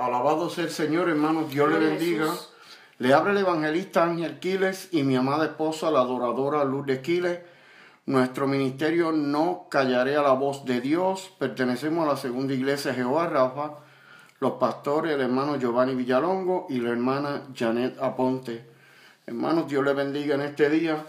[0.00, 1.50] Alabado sea el Señor, hermanos.
[1.50, 2.24] Dios le bendiga.
[2.24, 2.50] Jesús.
[2.98, 7.40] Le abre el evangelista Ángel Quiles y mi amada esposa, la adoradora Lourdes Quiles.
[8.06, 11.32] Nuestro ministerio No Callaré a la Voz de Dios.
[11.38, 13.74] Pertenecemos a la segunda iglesia Jehová Rafa.
[14.40, 18.66] Los pastores, el hermano Giovanni Villalongo y la hermana Janet Aponte.
[19.26, 21.04] Hermanos, Dios le bendiga en este día,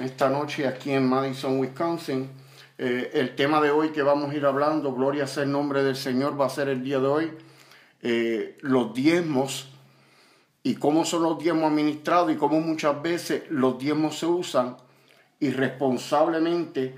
[0.00, 2.30] esta noche aquí en Madison, Wisconsin.
[2.78, 5.96] Eh, el tema de hoy que vamos a ir hablando, gloria sea el nombre del
[5.96, 7.32] Señor, va a ser el día de hoy.
[8.06, 9.70] Eh, los diezmos
[10.62, 14.76] y cómo son los diezmos administrados y cómo muchas veces los diezmos se usan
[15.40, 16.94] irresponsablemente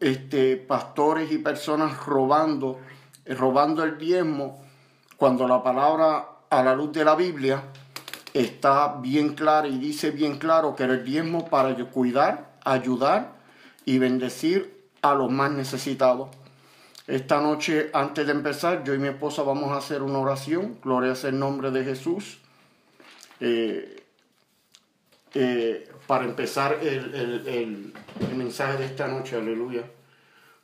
[0.00, 2.80] este, pastores y personas robando,
[3.24, 4.60] eh, robando el diezmo
[5.16, 7.62] cuando la palabra a la luz de la Biblia
[8.34, 13.34] está bien clara y dice bien claro que era el diezmo para cuidar, ayudar
[13.84, 16.30] y bendecir a los más necesitados.
[17.12, 20.78] Esta noche, antes de empezar, yo y mi esposa vamos a hacer una oración.
[20.82, 22.38] Gloria sea el nombre de Jesús.
[23.38, 24.02] Eh,
[25.34, 27.92] eh, para empezar el, el- el-
[28.30, 29.82] el mensaje de esta noche, aleluya.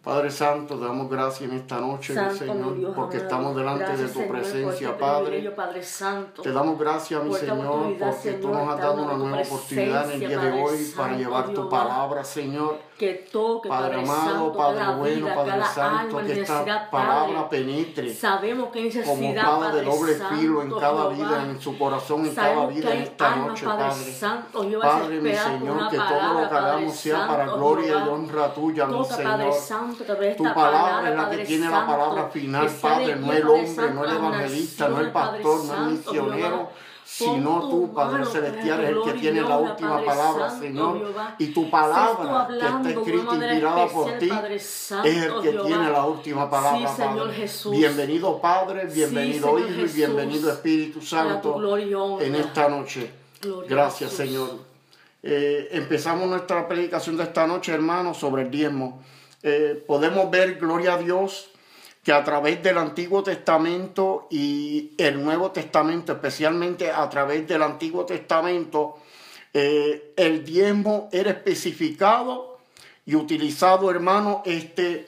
[0.02, 4.00] Padre Santo, te damos gracias en esta noche, Santo, Señor, Dios porque estamos delante Gracias,
[4.00, 5.24] de tu Señor, presencia, este Padre.
[5.26, 6.40] privilegio, Padre Santo.
[6.42, 10.22] Te damos gracias, mi Por Señor, porque tú nos has dado una nueva oportunidad en
[10.22, 12.87] el día de hoy para llevar tu palabra, Señor.
[12.98, 16.40] Que toque, Padre Padre, amado, Santo, Padre cada bueno, vida, Padre cada Santo, alma, que
[16.40, 17.64] esta necesidad, palabra Padre.
[17.64, 21.60] penetre Sabemos que hay como necesidad, espada de Padre doble filo en cada vida, en
[21.60, 24.12] su corazón, en cada vida en esta noche, Padre Padre.
[24.12, 28.52] Santo, Padre, mi Señor, que todo lo que hagamos Padre sea para gloria y honra
[28.52, 29.54] tuya, mi Padre Señor.
[29.54, 30.04] Santo,
[30.36, 33.90] Tu palabra es la que Padre tiene la palabra final, Padre, no el Padre hombre,
[33.92, 36.87] no el evangelista, no el Padre pastor, no el misionero.
[37.10, 41.14] Sino tú, tu Padre Celestial, es el que y tiene la última palabra, Señor.
[41.38, 46.04] Y tu palabra que está escrita, manera inspirada por ti, es el que tiene la
[46.04, 47.32] última palabra, Padre.
[47.32, 47.72] Jesús.
[47.72, 53.10] Bienvenido, Padre, bienvenido, Hijo, y bienvenido, Espíritu Santo, y en esta noche.
[53.66, 54.12] Gracias.
[54.12, 54.50] Señor.
[55.22, 59.02] Eh, empezamos nuestra predicación de esta noche, hermanos, sobre el diezmo.
[59.42, 61.48] Eh, podemos ver, gloria a Dios,
[62.08, 68.06] que a través del Antiguo Testamento y el Nuevo Testamento, especialmente a través del Antiguo
[68.06, 68.96] Testamento,
[69.52, 72.60] eh, el diezmo era especificado
[73.04, 75.06] y utilizado, hermano, este,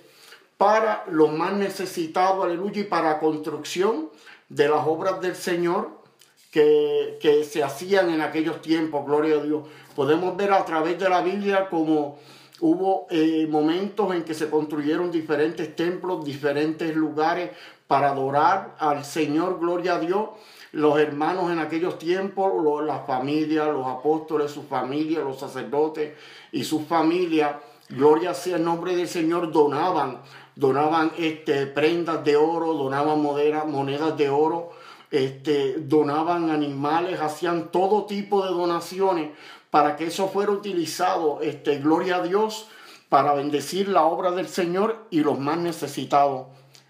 [0.58, 4.10] para los más necesitados, aleluya, y para construcción
[4.50, 6.02] de las obras del Señor
[6.50, 9.62] que, que se hacían en aquellos tiempos, gloria a Dios.
[9.96, 12.18] Podemos ver a través de la Biblia como
[12.60, 17.50] hubo eh, momentos en que se construyeron diferentes templos, diferentes lugares
[17.86, 20.28] para adorar al Señor, gloria a Dios.
[20.72, 22.52] Los hermanos en aquellos tiempos,
[22.86, 26.12] las familias, los apóstoles, sus familias, los sacerdotes
[26.52, 27.56] y sus familias,
[27.88, 30.20] gloria sea el nombre del Señor, donaban,
[30.54, 34.70] donaban este, prendas de oro, donaban modera- monedas de oro,
[35.10, 39.30] este, donaban animales, hacían todo tipo de donaciones
[39.70, 42.68] para que eso fuera utilizado, este, gloria a Dios,
[43.08, 46.46] para bendecir la obra del Señor y los más necesitados.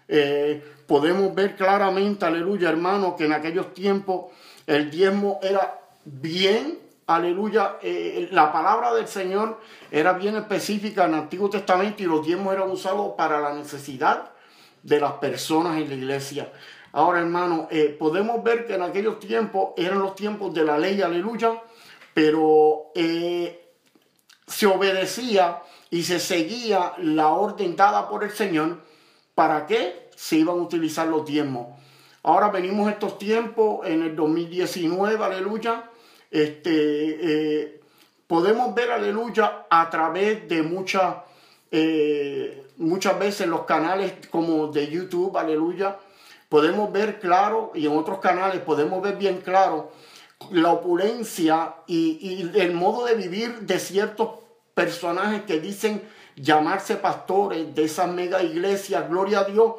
[0.07, 4.31] Eh, podemos ver claramente, aleluya, hermano, que en aquellos tiempos
[4.67, 9.59] el diezmo era bien, aleluya, eh, la palabra del Señor
[9.89, 14.31] era bien específica en el Antiguo Testamento y los diezmos eran usados para la necesidad
[14.83, 16.51] de las personas en la iglesia.
[16.93, 21.01] Ahora, hermano, eh, podemos ver que en aquellos tiempos eran los tiempos de la ley,
[21.01, 21.61] aleluya,
[22.13, 23.73] pero eh,
[24.47, 28.79] se obedecía y se seguía la orden dada por el Señor.
[29.35, 31.67] ¿Para qué se iban a utilizar los diezmos?
[32.23, 35.89] Ahora venimos estos tiempos, en el 2019, aleluya,
[36.29, 36.69] este,
[37.63, 37.81] eh,
[38.27, 41.15] podemos ver, aleluya, a través de muchas,
[41.71, 45.97] eh, muchas veces los canales como de YouTube, aleluya,
[46.47, 49.91] podemos ver claro, y en otros canales podemos ver bien claro,
[50.51, 54.29] la opulencia y, y el modo de vivir de ciertos
[54.73, 56.01] personajes que dicen
[56.35, 59.75] llamarse pastores de esas mega iglesias, gloria a Dios,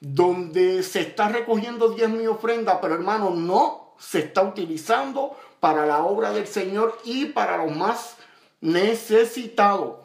[0.00, 6.04] donde se está recogiendo diez mil ofrendas, pero hermano, no se está utilizando para la
[6.04, 8.16] obra del Señor y para los más
[8.60, 9.96] necesitados.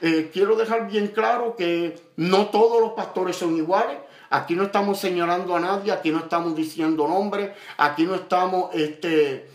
[0.00, 3.98] Eh, quiero dejar bien claro que no todos los pastores son iguales.
[4.30, 9.48] Aquí no estamos señalando a nadie, aquí no estamos diciendo nombres, aquí no estamos este,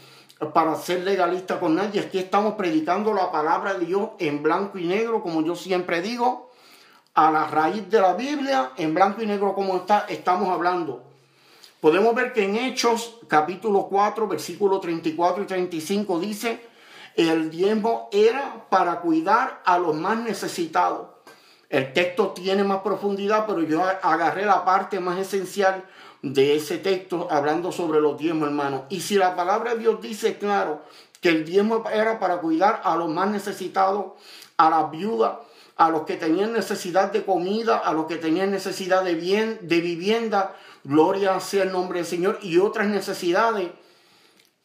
[0.54, 4.86] para ser legalistas con nadie, aquí estamos predicando la palabra de Dios en blanco y
[4.86, 6.52] negro, como yo siempre digo,
[7.14, 11.04] a la raíz de la Biblia, en blanco y negro como está, estamos hablando.
[11.82, 16.66] Podemos ver que en Hechos capítulo 4, versículo 34 y 35 dice,
[17.16, 21.08] el diezmo era para cuidar a los más necesitados.
[21.70, 25.84] El texto tiene más profundidad, pero yo agarré la parte más esencial
[26.22, 28.86] de ese texto hablando sobre los diezmos, hermano.
[28.90, 30.82] Y si la palabra de Dios dice claro
[31.22, 34.14] que el diezmo era para cuidar a los más necesitados,
[34.58, 35.38] a las viudas,
[35.76, 39.80] a los que tenían necesidad de comida, a los que tenían necesidad de bien, de
[39.80, 43.72] vivienda, gloria sea el nombre del Señor, y otras necesidades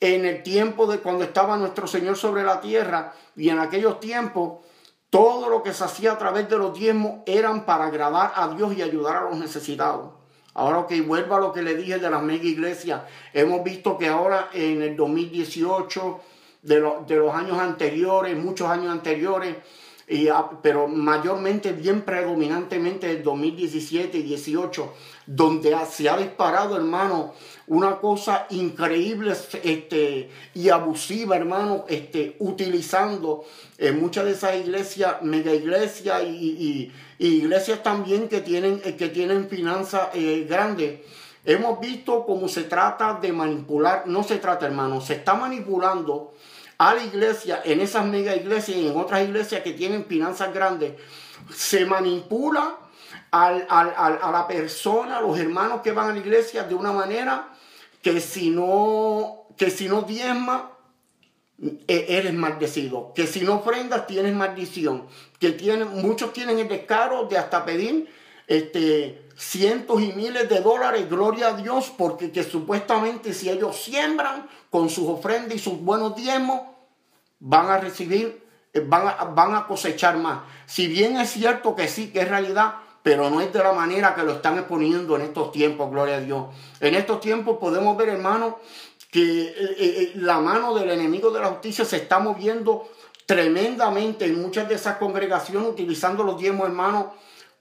[0.00, 4.64] en el tiempo de cuando estaba nuestro Señor sobre la tierra y en aquellos tiempos
[5.08, 8.74] todo lo que se hacía a través de los diezmos eran para agradar a Dios
[8.74, 10.23] y ayudar a los necesitados.
[10.54, 13.02] Ahora que vuelva a lo que le dije de las mega iglesias,
[13.32, 16.20] hemos visto que ahora en el 2018,
[16.62, 19.56] de, de los años anteriores, muchos años anteriores,
[20.06, 20.28] y,
[20.62, 24.92] pero mayormente, bien predominantemente el 2017 y 18,
[25.26, 27.32] donde se ha disparado, hermano,
[27.66, 33.44] una cosa increíble este, y abusiva, hermano, este, utilizando
[33.78, 40.08] en muchas de esas iglesias, mega iglesias y, iglesias también que tienen, que tienen finanzas
[40.12, 41.00] eh, grandes.
[41.46, 46.34] Hemos visto cómo se trata de manipular, no se trata, hermano, se está manipulando
[46.78, 50.94] a la iglesia, en esas mega iglesias y en otras iglesias que tienen finanzas grandes,
[51.54, 52.78] se manipula
[53.30, 57.52] a la persona, a los hermanos que van a la iglesia de una manera
[58.02, 60.74] que si no, que si no diezma,
[61.88, 63.12] e, eres maldecido.
[63.14, 65.06] Que si no ofrendas, tienes maldición.
[65.38, 68.08] Que tienen, muchos tienen el descaro de hasta pedir
[68.46, 74.48] este, cientos y miles de dólares, gloria a Dios, porque que supuestamente si ellos siembran
[74.70, 76.62] con sus ofrendas y sus buenos diezmos,
[77.40, 78.42] van a recibir,
[78.72, 80.40] eh, van a, van a cosechar más.
[80.66, 84.14] Si bien es cierto que sí, que es realidad, pero no es de la manera
[84.14, 86.46] que lo están exponiendo en estos tiempos, gloria a Dios.
[86.80, 88.58] En estos tiempos podemos ver, hermano,
[89.10, 92.88] que eh, eh, la mano del enemigo de la justicia se está moviendo
[93.26, 97.06] tremendamente en muchas de esas congregaciones, utilizando los diezmos, hermanos,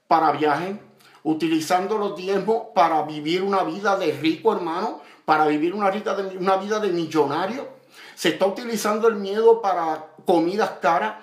[0.08, 0.76] para viajes,
[1.24, 6.36] utilizando los diezmos para vivir una vida de rico, hermano, para vivir una vida de,
[6.36, 7.66] una vida de millonario.
[8.14, 11.16] Se está utilizando el miedo para comidas caras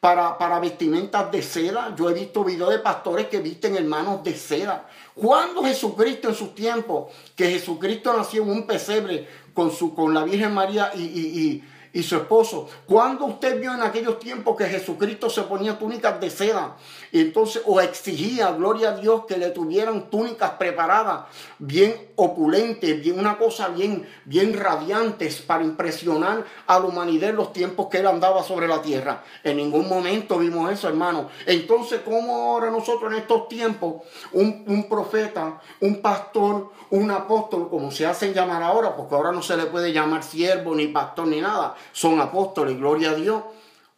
[0.00, 1.94] para, para vestimentas de seda.
[1.96, 4.88] Yo he visto videos de pastores que visten hermanos de seda.
[5.14, 10.22] Cuando Jesucristo en su tiempo, que Jesucristo nació en un pesebre con, su, con la
[10.22, 11.64] Virgen María y y
[12.02, 12.68] su esposo.
[12.86, 16.76] Cuando usted vio en aquellos tiempos que Jesucristo se ponía túnicas de seda,
[17.12, 21.26] y entonces o exigía, gloria a Dios, que le tuvieran túnicas preparadas,
[21.58, 27.52] bien opulentes, bien una cosa bien, bien radiantes para impresionar a la humanidad en los
[27.52, 29.22] tiempos que él andaba sobre la tierra.
[29.42, 31.28] En ningún momento vimos eso, hermano.
[31.46, 34.02] Entonces, ¿cómo ahora nosotros en estos tiempos,
[34.32, 39.42] un, un profeta, un pastor, un apóstol, como se hacen llamar ahora, porque ahora no
[39.42, 43.42] se le puede llamar siervo, ni pastor, ni nada, son apóstoles, gloria a Dios.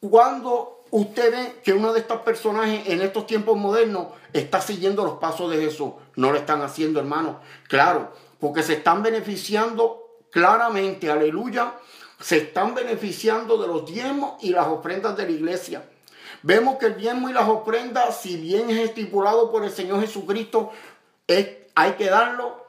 [0.01, 5.19] Cuando usted ve que uno de estos personajes en estos tiempos modernos está siguiendo los
[5.19, 11.75] pasos de Jesús, no lo están haciendo, hermano, claro, porque se están beneficiando claramente, aleluya,
[12.21, 15.85] se están beneficiando de los diezmos y las ofrendas de la iglesia.
[16.43, 20.71] Vemos que el diezmo y las ofrendas, si bien es estipulado por el Señor Jesucristo,
[21.27, 22.61] es, hay que darlo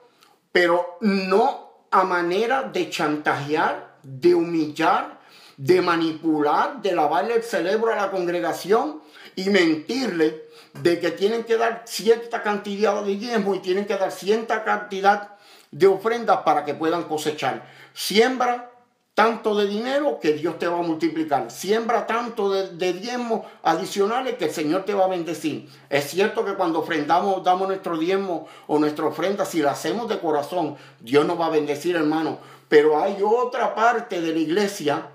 [0.52, 5.20] pero no a manera de chantajear, de humillar,
[5.58, 9.02] de manipular, de lavarle el cerebro a la congregación
[9.36, 10.46] y mentirle
[10.82, 15.36] de que tienen que dar cierta cantidad de diezmo y tienen que dar cierta cantidad
[15.72, 17.66] de ofrendas para que puedan cosechar.
[17.94, 18.72] Siembra
[19.14, 21.52] tanto de dinero que Dios te va a multiplicar.
[21.52, 25.70] Siembra tanto de, diezmos adicionales que el Señor te va a bendecir.
[25.90, 30.20] Es cierto que cuando ofrendamos, damos nuestro diezmo o nuestra ofrenda, si la hacemos de
[30.20, 32.40] corazón, Dios nos va a bendecir, hermano.
[32.72, 35.10] Pero hay otra parte de la iglesia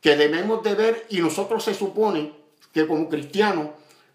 [0.00, 2.32] que debemos de ver y nosotros se supone
[2.72, 3.68] que como cristianos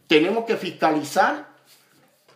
[0.07, 1.47] tenemos que fiscalizar,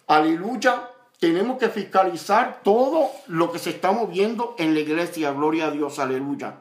[0.05, 0.87] aleluya,
[1.19, 5.97] tenemos que fiscalizar todo lo que se está moviendo en la iglesia, gloria a Dios,
[5.97, 6.57] aleluya.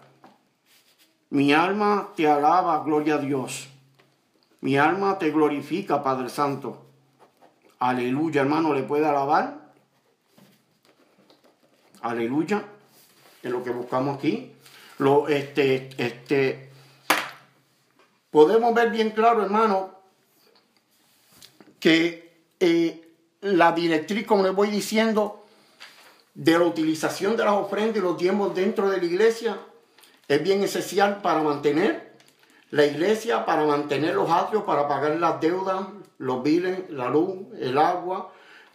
[1.29, 3.69] Mi alma te alaba, gloria a Dios.
[4.63, 6.87] Mi alma te glorifica, Padre Santo.
[7.81, 9.75] Aleluya, hermano, ¿le puede alabar?
[12.01, 12.65] Aleluya.
[13.45, 14.53] Es lo que buscamos aquí.
[14.99, 16.71] Lo, este, este,
[18.31, 20.01] podemos ver bien claro, hermano,
[21.79, 23.07] que eh,
[23.43, 25.45] la directriz, como les voy diciendo,
[26.33, 29.61] de la utilización de las ofrendas y los diezmos dentro de la iglesia
[30.27, 32.15] es bien esencial para mantener
[32.71, 35.87] la iglesia, para mantener los atrios, para pagar las deudas,
[36.19, 38.33] los biles, la luz, el agua,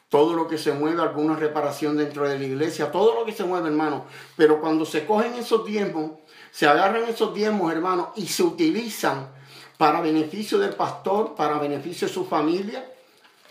[0.09, 3.43] todo lo que se mueve, alguna reparación dentro de la iglesia, todo lo que se
[3.43, 4.05] mueve, hermano.
[4.35, 6.11] Pero cuando se cogen esos diezmos,
[6.51, 9.29] se agarran esos diezmos, hermano, y se utilizan
[9.77, 12.83] para beneficio del pastor, para beneficio de su familia,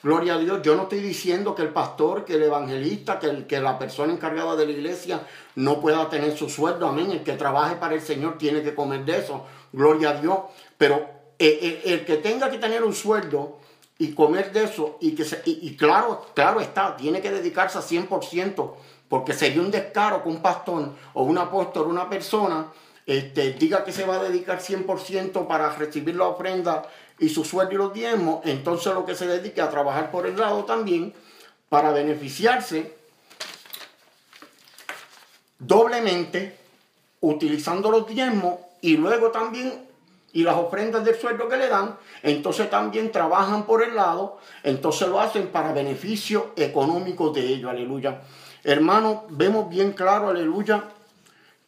[0.03, 0.63] Gloria a Dios.
[0.63, 4.13] Yo no estoy diciendo que el pastor, que el evangelista, que, el, que la persona
[4.13, 6.87] encargada de la iglesia no pueda tener su sueldo.
[6.87, 7.11] Amén.
[7.11, 9.45] El que trabaje para el Señor tiene que comer de eso.
[9.73, 10.39] Gloria a Dios.
[10.77, 11.05] Pero
[11.39, 13.58] el, el que tenga que tener un sueldo
[13.99, 17.83] y comer de eso, y, que se, y, claro, claro está, tiene que dedicarse a
[17.83, 18.73] 100%,
[19.09, 22.69] porque sería un descaro que un pastor o un apóstol, una persona,
[23.05, 26.85] este, diga que se va a dedicar 100% para recibir la ofrenda
[27.19, 30.39] y su sueldo y los diezmos, entonces lo que se dedique a trabajar por el
[30.39, 31.13] lado también
[31.69, 32.95] para beneficiarse
[35.59, 36.57] doblemente
[37.21, 39.88] utilizando los diezmos y luego también
[40.33, 45.09] y las ofrendas del sueldo que le dan, entonces también trabajan por el lado, entonces
[45.09, 48.23] lo hacen para beneficio económico de ellos, aleluya.
[48.65, 50.85] Hermano, vemos bien claro, aleluya,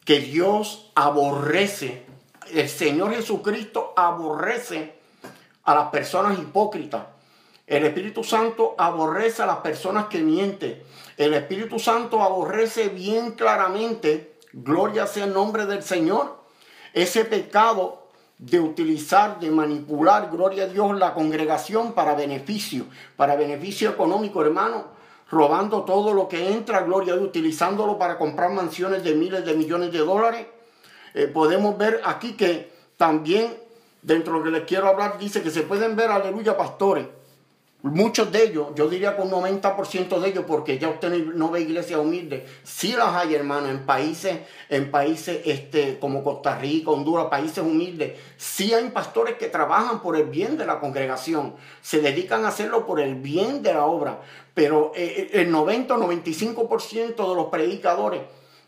[0.05, 2.05] que Dios aborrece,
[2.53, 4.95] el Señor Jesucristo aborrece
[5.63, 7.03] a las personas hipócritas.
[7.65, 10.83] El Espíritu Santo aborrece a las personas que mienten.
[11.17, 16.41] El Espíritu Santo aborrece bien claramente, gloria sea el nombre del Señor,
[16.93, 18.00] ese pecado
[18.41, 24.85] de utilizar, de manipular, gloria a Dios, la congregación para beneficio, para beneficio económico, hermano,
[25.29, 29.53] robando todo lo que entra, gloria a Dios, utilizándolo para comprar mansiones de miles de
[29.53, 30.47] millones de dólares.
[31.13, 33.55] Eh, podemos ver aquí que también
[34.01, 37.05] dentro de lo que les quiero hablar, dice que se pueden ver, aleluya, pastores.
[37.83, 41.61] Muchos de ellos, yo diría con un 90% de ellos, porque ya usted no ve
[41.61, 44.37] iglesias humildes, sí las hay, hermano, en países,
[44.69, 50.15] en países este, como Costa Rica, Honduras, países humildes, sí hay pastores que trabajan por
[50.15, 54.21] el bien de la congregación, se dedican a hacerlo por el bien de la obra,
[54.53, 58.21] pero eh, el 90-95% de los predicadores,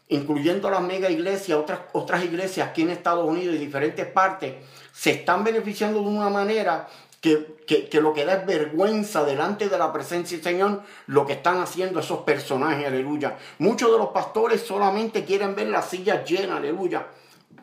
[0.10, 4.55] incluyendo las mega iglesias, otras, otras iglesias aquí en Estados Unidos y diferentes partes,
[4.91, 6.88] se están beneficiando de una manera
[7.24, 11.32] que, que, lo que da es vergüenza delante de la presencia del Señor lo que
[11.32, 13.38] están haciendo esos personajes, aleluya.
[13.60, 17.08] Muchos de los pastores solamente quieren ver las sillas llenas, aleluya,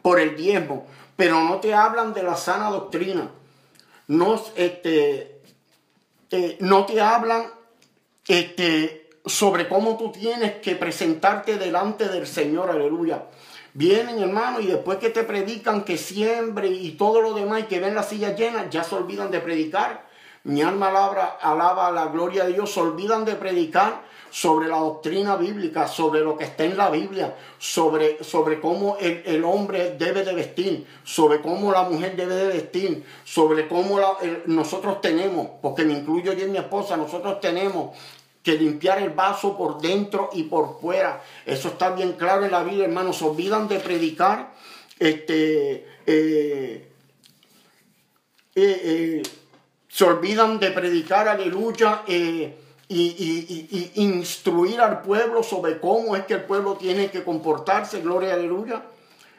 [0.01, 3.29] por el diezmo, pero no te hablan de la sana doctrina.
[4.09, 5.43] No, este,
[6.61, 7.51] no te hablan
[8.29, 13.27] este, sobre cómo tú tienes que presentarte delante del Señor, aleluya.
[13.73, 17.81] Vienen, hermano, y después que te predican que siembre y todo lo demás y que
[17.81, 20.09] ven las sillas llenas, ya se olvidan de predicar.
[20.43, 25.37] Mi alma alaba, alaba la gloria de Dios, se olvidan de predicar sobre la doctrina
[25.37, 30.25] bíblica, sobre lo que está en la Biblia, sobre, sobre cómo el, el hombre debe
[30.25, 34.01] de vestir, sobre cómo la mujer debe de vestir, sobre cómo
[34.47, 37.97] nosotros tenemos, porque me incluyo yo y mi esposa, nosotros tenemos
[38.59, 41.23] limpiar el vaso por dentro y por fuera.
[41.45, 43.19] Eso está bien claro en la Biblia, hermanos.
[43.19, 44.53] Se olvidan de predicar.
[44.99, 46.89] Este, eh,
[48.55, 49.23] eh, eh,
[49.89, 52.53] se olvidan de predicar, aleluya, y,
[52.89, 58.83] y, instruir al pueblo sobre cómo es que el pueblo tiene que comportarse, gloria, aleluya.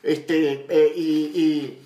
[0.03, 0.65] Este,
[0.95, 1.77] y,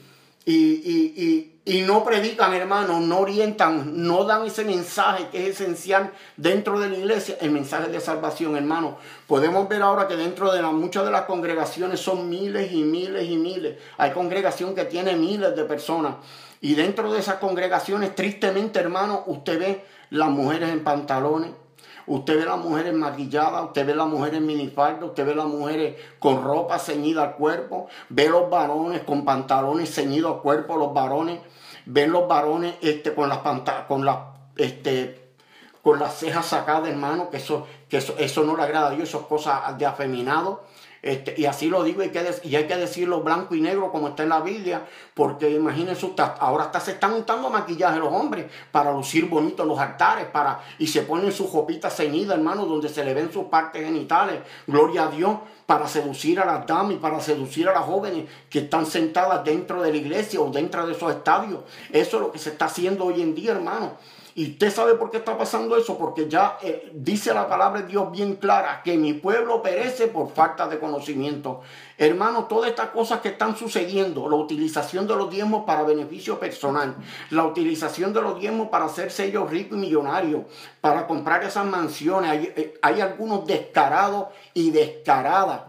[0.46, 6.80] y y no predican, hermanos, no orientan, no dan ese mensaje que es esencial dentro
[6.80, 8.98] de la iglesia, el mensaje de salvación, hermano.
[9.26, 13.38] Podemos ver ahora que dentro de muchas de las congregaciones son miles y miles y
[13.38, 13.80] miles.
[13.98, 16.18] Hay congregación que tiene miles de personas.
[16.62, 21.50] Y dentro de esas congregaciones, tristemente, hermano, usted ve las mujeres en pantalones,
[22.08, 26.44] Usted ve las mujeres maquilladas, usted ve las mujeres minifaldas, usted ve las mujeres con
[26.44, 31.40] ropa ceñida al cuerpo, ve los varones con pantalones ceñidos al cuerpo, los varones,
[31.86, 33.40] ven los varones este, con las
[33.88, 34.06] con
[34.58, 35.34] este,
[35.82, 39.10] con las cejas sacadas, hermano, que eso, que eso, eso no le agrada a Dios,
[39.10, 40.64] eso es cosa de afeminado.
[41.06, 44.30] Este, y así lo digo, y, hay que decirlo blanco y negro como está en
[44.30, 49.68] la Biblia, porque imagínense, ahora hasta se están untando maquillaje los hombres para lucir bonitos
[49.68, 53.44] los altares, para, y se ponen su jopita ceñida, hermano, donde se le ven sus
[53.44, 57.84] partes genitales, gloria a Dios, para seducir a las damas y para seducir a las
[57.84, 61.60] jóvenes que están sentadas dentro de la iglesia o dentro de esos estadios.
[61.92, 63.92] Eso es lo que se está haciendo hoy en día, hermano.
[64.38, 67.88] Y usted sabe por qué está pasando eso, porque ya eh, dice la palabra de
[67.88, 71.62] Dios bien clara, que mi pueblo perece por falta de conocimiento.
[71.98, 76.98] Hermano, todas estas cosas que están sucediendo, la utilización de los diezmos para beneficio personal,
[77.30, 80.42] la utilización de los diezmos para hacerse ellos ricos y millonarios,
[80.82, 85.62] para comprar esas mansiones, hay, eh, hay algunos descarados y descaradas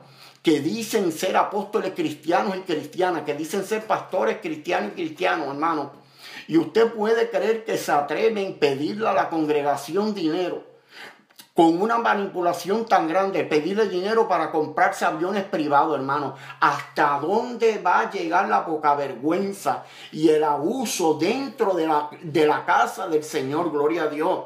[0.42, 6.05] que dicen ser apóstoles cristianos y cristianas, que dicen ser pastores cristianos y cristianos, hermano
[6.48, 10.76] y usted puede creer que se atreve a pedirle a la congregación dinero
[11.56, 16.34] con una manipulación tan grande, pedirle dinero para comprarse aviones privados, hermano.
[16.60, 22.46] ¿Hasta dónde va a llegar la poca vergüenza y el abuso dentro de la, de
[22.46, 23.72] la casa del Señor?
[23.72, 24.40] Gloria a Dios.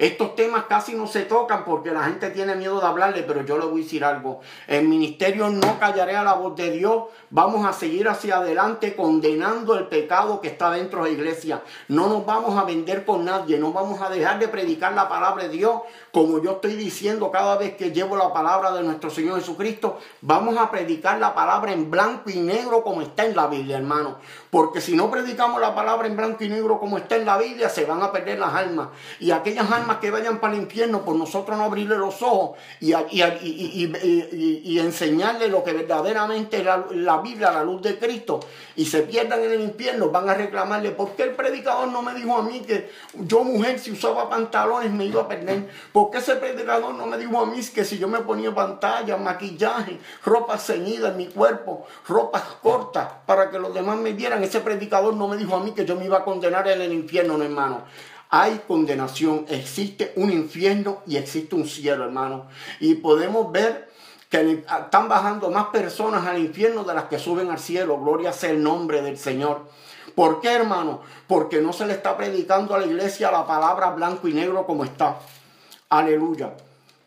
[0.00, 3.58] Estos temas casi no se tocan porque la gente tiene miedo de hablarle, pero yo
[3.58, 4.40] le voy a decir algo.
[4.66, 7.04] El ministerio no callaré a la voz de Dios.
[7.28, 11.62] Vamos a seguir hacia adelante condenando el pecado que está dentro de la iglesia.
[11.88, 15.42] No nos vamos a vender con nadie, no vamos a dejar de predicar la palabra
[15.42, 19.38] de Dios como yo estoy diciendo cada vez que llevo la palabra de nuestro Señor
[19.38, 19.98] Jesucristo.
[20.22, 24.16] Vamos a predicar la palabra en blanco y negro como está en la Biblia, hermano.
[24.48, 27.68] Porque si no predicamos la palabra en blanco y negro como está en la Biblia,
[27.68, 28.88] se van a perder las almas.
[29.20, 32.92] Y aquellas almas que vayan para el infierno, por nosotros no abrirle los ojos y,
[32.92, 38.40] y, enseñarle lo que verdaderamente es la, Biblia, la luz de Cristo,
[38.76, 42.14] y se pierdan en el infierno, van a reclamarle, ¿por qué el predicador no me
[42.14, 45.68] dijo a mí que yo mujer si usaba pantalones me iba a perder?
[45.92, 49.16] ¿Por qué ese predicador no me dijo a mí que si yo me ponía pantalla,
[49.16, 54.42] maquillaje, ropa ceñida en mi cuerpo, ropas cortas, para que los demás me vieran?
[54.42, 56.92] Ese predicador no me dijo a mí que yo me iba a condenar en el
[56.92, 57.82] infierno, no, hermano.
[58.30, 62.46] Hay condenación, existe un infierno y existe un cielo, hermano.
[62.78, 63.90] Y podemos ver
[64.28, 67.98] que están bajando más personas al infierno de las que suben al cielo.
[67.98, 69.68] Gloria sea el nombre del Señor.
[70.14, 71.00] ¿Por qué, hermano?
[71.26, 74.84] Porque no se le está predicando a la iglesia la palabra blanco y negro como
[74.84, 75.18] está.
[75.88, 76.54] Aleluya.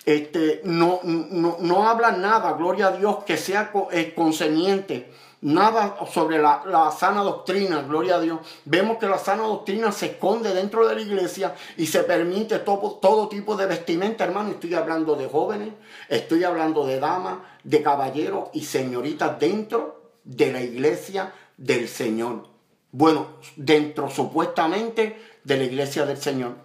[0.05, 5.09] Este, no, no, no habla nada, gloria a Dios, que sea eh, concerniente
[5.43, 8.39] nada sobre la, sana doctrina, gloria a Dios.
[8.65, 12.93] Vemos que la sana doctrina se esconde dentro de la iglesia y se permite todo,
[12.93, 14.49] todo tipo de vestimenta, hermano.
[14.51, 15.73] Estoy hablando de jóvenes,
[16.09, 22.47] estoy hablando de damas, de caballeros y señoritas dentro de la iglesia del Señor.
[22.91, 26.55] Bueno, dentro supuestamente de la iglesia del Señor.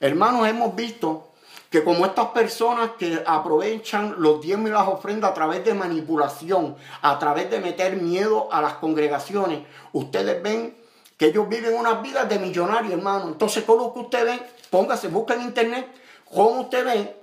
[0.00, 1.31] Hermanos, hemos visto
[1.72, 6.76] que como estas personas que aprovechan los diezmos y las ofrendas a través de manipulación,
[7.00, 9.60] a través de meter miedo a las congregaciones,
[9.94, 10.76] ustedes ven
[11.16, 13.28] que ellos viven unas vidas de millonarios, hermano.
[13.28, 15.88] Entonces, todo lo que usted ve, póngase, busca en internet,
[16.30, 17.21] cómo usted ve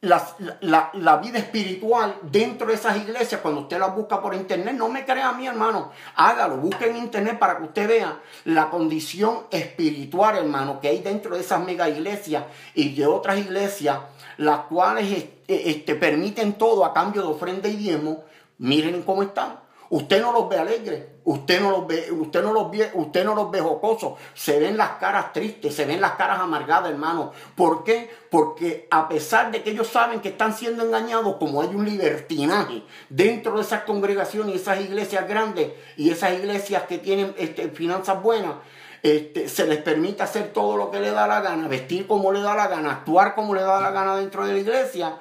[0.00, 5.04] la, vida espiritual dentro de esas iglesias, cuando usted las busca por internet, no me
[5.04, 10.36] crea a mí, hermano, hágalo, busque en internet para que usted vea la condición espiritual,
[10.36, 12.44] hermano, que hay dentro de esas mega iglesias
[12.74, 13.98] y de otras iglesias,
[14.36, 18.24] las cuales este permiten todo a cambio de ofrenda y diezmo.
[18.58, 19.67] Miren cómo están.
[19.90, 23.34] Usted no los ve alegres, usted no los ve, usted no los ve, usted no
[23.34, 27.32] los ve jocosos, se ven las caras tristes, se ven las caras amargadas, hermano.
[27.54, 28.10] ¿Por qué?
[28.30, 32.82] Porque a pesar de que ellos saben que están siendo engañados, como hay un libertinaje
[33.08, 38.22] dentro de esas congregaciones y esas iglesias grandes y esas iglesias que tienen este, finanzas
[38.22, 38.56] buenas,
[39.02, 42.42] este, se les permite hacer todo lo que le da la gana, vestir como le
[42.42, 45.18] da la gana, actuar como le da la gana dentro de la iglesia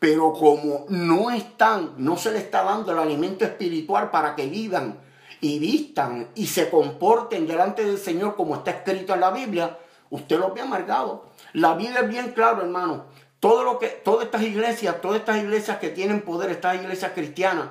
[0.00, 4.98] pero como no están, no se les está dando el alimento espiritual para que vivan
[5.42, 10.38] y vistan y se comporten delante del Señor como está escrito en la Biblia, usted
[10.38, 11.20] los ve amargados.
[11.52, 13.04] La Biblia es bien claro, hermano.
[13.40, 17.68] Todo lo que, todas estas iglesias, todas estas iglesias que tienen poder, estas iglesias cristianas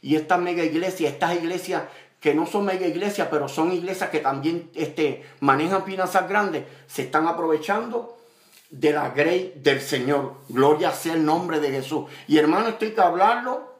[0.00, 1.82] y estas mega iglesias, estas iglesias
[2.20, 7.02] que no son mega iglesias, pero son iglesias que también este, manejan finanzas grandes, se
[7.02, 8.21] están aprovechando
[8.72, 10.34] de la grey del Señor.
[10.48, 12.06] Gloria sea el nombre de Jesús.
[12.26, 13.70] Y hermano, estoy que hablarlo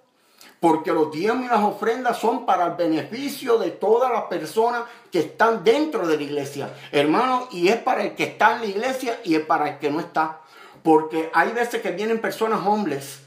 [0.60, 5.18] porque los diezmos y las ofrendas son para el beneficio de todas las personas que
[5.18, 6.72] están dentro de la iglesia.
[6.92, 9.90] Hermano, y es para el que está en la iglesia y es para el que
[9.90, 10.40] no está.
[10.84, 13.20] Porque hay veces que vienen personas hombres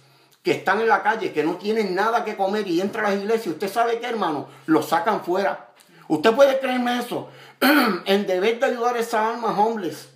[0.43, 3.15] que están en la calle, que no tienen nada que comer y entran a la
[3.15, 3.51] iglesia.
[3.51, 5.71] Usted sabe que, hermano, los sacan fuera.
[6.07, 7.29] Usted puede creerme eso.
[8.05, 10.14] en deber de ayudar a esas almas hombres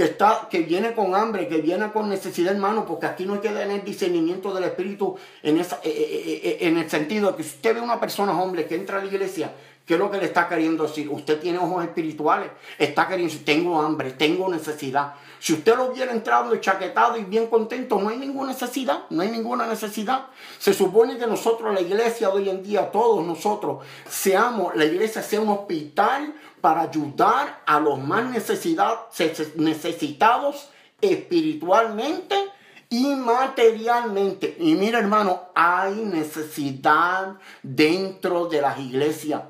[0.00, 3.40] que, está, que viene con hambre, que viene con necesidad, hermano, porque aquí no hay
[3.40, 7.56] que tener discernimiento del Espíritu en, esa, eh, eh, eh, en el sentido que si
[7.56, 9.52] usted ve una persona, hombre, que entra a la iglesia,
[9.84, 11.06] ¿qué es lo que le está queriendo decir?
[11.10, 15.16] Usted tiene ojos espirituales, está queriendo decir, tengo hambre, tengo necesidad.
[15.38, 19.30] Si usted lo hubiera entrado chaquetado y bien contento, no hay ninguna necesidad, no hay
[19.30, 20.28] ninguna necesidad.
[20.58, 25.22] Se supone que nosotros, la iglesia de hoy en día, todos nosotros, seamos, la iglesia
[25.22, 30.68] sea un hospital para ayudar a los más necesitados
[31.00, 32.36] espiritualmente
[32.88, 34.56] y materialmente.
[34.58, 39.42] Y mira hermano, hay necesidad dentro de las iglesias.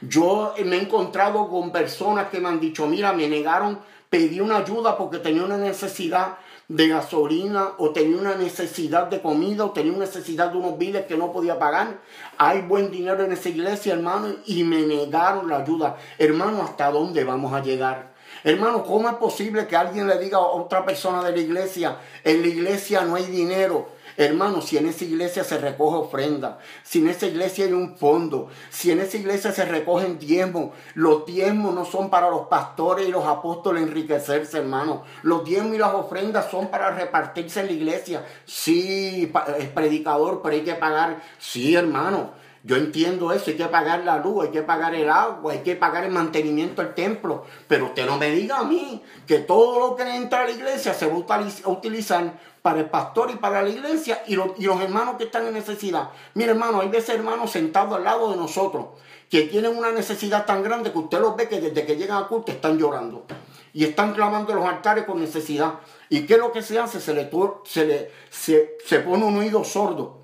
[0.00, 4.58] Yo me he encontrado con personas que me han dicho, mira, me negaron, pedí una
[4.58, 9.92] ayuda porque tenía una necesidad de gasolina o tenía una necesidad de comida o tenía
[9.92, 11.98] una necesidad de unos biles que no podía pagar.
[12.38, 15.96] Hay buen dinero en esa iglesia, hermano, y me negaron la ayuda.
[16.18, 18.12] Hermano, ¿hasta dónde vamos a llegar?
[18.44, 22.42] Hermano, ¿cómo es posible que alguien le diga a otra persona de la iglesia, en
[22.42, 23.88] la iglesia no hay dinero?
[24.16, 28.48] Hermano, si en esa iglesia se recoge ofrenda, si en esa iglesia hay un fondo,
[28.70, 33.10] si en esa iglesia se recogen diezmos, los diezmos no son para los pastores y
[33.10, 35.04] los apóstoles enriquecerse, hermano.
[35.22, 38.26] Los diezmos y las ofrendas son para repartirse en la iglesia.
[38.44, 41.22] Sí, es predicador, pero hay que pagar.
[41.38, 42.41] Sí, hermano.
[42.64, 45.74] Yo entiendo eso, hay que pagar la luz, hay que pagar el agua, hay que
[45.74, 47.44] pagar el mantenimiento del templo.
[47.66, 50.94] Pero usted no me diga a mí que todo lo que entra a la iglesia
[50.94, 55.24] se va a utilizar para el pastor y para la iglesia y los, hermanos que
[55.24, 56.10] están en necesidad.
[56.34, 58.86] Mire hermano, hay veces hermanos sentados al lado de nosotros
[59.28, 62.28] que tienen una necesidad tan grande que usted los ve que desde que llegan a
[62.28, 63.24] culto están llorando
[63.72, 65.80] y están clamando los altares con necesidad.
[66.08, 67.00] ¿Y qué es lo que se hace?
[67.00, 67.28] Se le,
[67.64, 70.21] se le se, se pone un oído sordo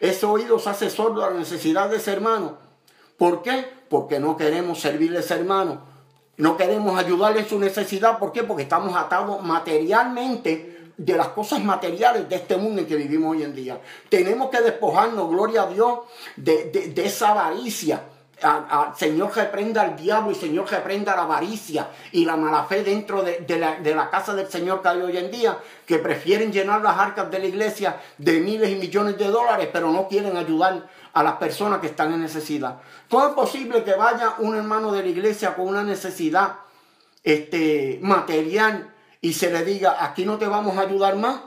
[0.00, 2.56] ese oído se hace sordo a la necesidad de ese hermano.
[3.16, 3.66] ¿Por qué?
[3.88, 5.82] Porque no queremos servirle a ese hermano.
[6.38, 8.18] No queremos ayudarle en su necesidad.
[8.18, 8.42] ¿Por qué?
[8.42, 13.42] Porque estamos atados materialmente de las cosas materiales de este mundo en que vivimos hoy
[13.42, 13.80] en día.
[14.08, 16.00] Tenemos que despojarnos, gloria a Dios,
[16.36, 18.02] de, de esa avaricia
[18.96, 23.44] Señor reprenda al diablo y Señor reprenda la avaricia y la mala fe dentro de,
[23.58, 27.38] la, casa del Señor que hay hoy en día, que prefieren llenar las arcas de
[27.38, 31.80] la iglesia de miles y millones de dólares, pero no quieren ayudar a las personas
[31.80, 32.80] que están en necesidad.
[33.08, 36.56] ¿Cómo es posible que vaya un hermano de la iglesia con una necesidad
[37.22, 41.40] este, material y se le diga, aquí no te vamos a ayudar más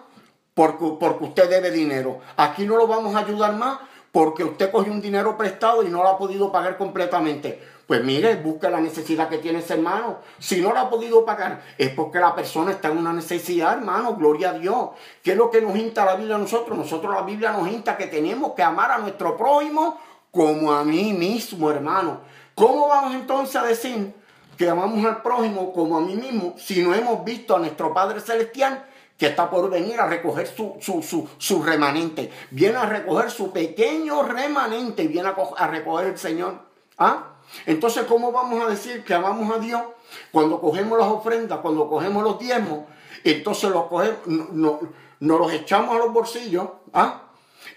[0.53, 3.79] porque, porque usted debe dinero, aquí no lo vamos a ayudar más
[4.13, 7.59] porque usted cogió un dinero prestado y no lo ha podido pagar completamente.
[7.87, 10.19] Pues mire, busque la necesidad que tiene ese hermano.
[10.37, 14.15] Si no lo ha podido pagar, es porque la persona está en una necesidad, hermano.
[14.15, 14.89] Gloria a Dios.
[15.23, 16.77] ¿Qué es lo que nos insta la Biblia a nosotros?
[16.77, 19.99] Nosotros la Biblia nos insta que tenemos que amar a nuestro prójimo
[20.29, 22.19] como a mí mismo, hermano.
[22.53, 24.13] ¿Cómo vamos entonces a decir
[24.55, 28.21] que amamos al prójimo como a mí mismo si no hemos visto a nuestro Padre
[28.21, 28.85] Celestial
[29.23, 32.29] que está por venir a recoger su, su, remanente.
[32.51, 36.55] Viene a recoger su pequeño remanente y viene a, recoger el Señor.
[36.97, 37.35] ¿Ah?
[37.65, 39.81] Entonces, ¿cómo vamos a decir que amamos a Dios
[40.29, 42.79] cuando cogemos las ofrendas, cuando cogemos los diezmos?
[43.23, 44.81] Entonces los cogemos, no,
[45.21, 46.67] nos los echamos a los bolsillos.
[46.91, 47.22] ¿ah?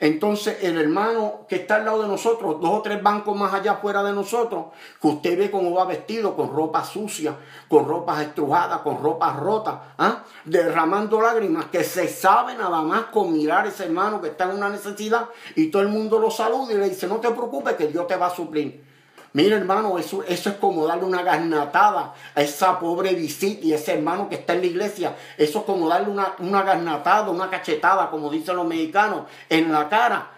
[0.00, 3.74] Entonces el hermano que está al lado de nosotros, dos o tres bancos más allá
[3.76, 4.66] fuera de nosotros,
[5.00, 7.36] que usted ve cómo va vestido con ropa sucia,
[7.68, 10.24] con ropas estrujadas, con ropas rotas, ¿ah?
[10.44, 14.56] derramando lágrimas, que se sabe nada más con mirar a ese hermano que está en
[14.56, 17.86] una necesidad y todo el mundo lo saluda y le dice, no te preocupes que
[17.86, 18.95] Dios te va a suplir.
[19.36, 24.30] Mira, hermano, eso, es como darle una garnatada a esa pobre visita y ese hermano
[24.30, 25.14] que está en la iglesia.
[25.36, 29.90] Eso es como darle una, una garnatada, una cachetada, como dicen los mexicanos, en la
[29.90, 30.30] cara.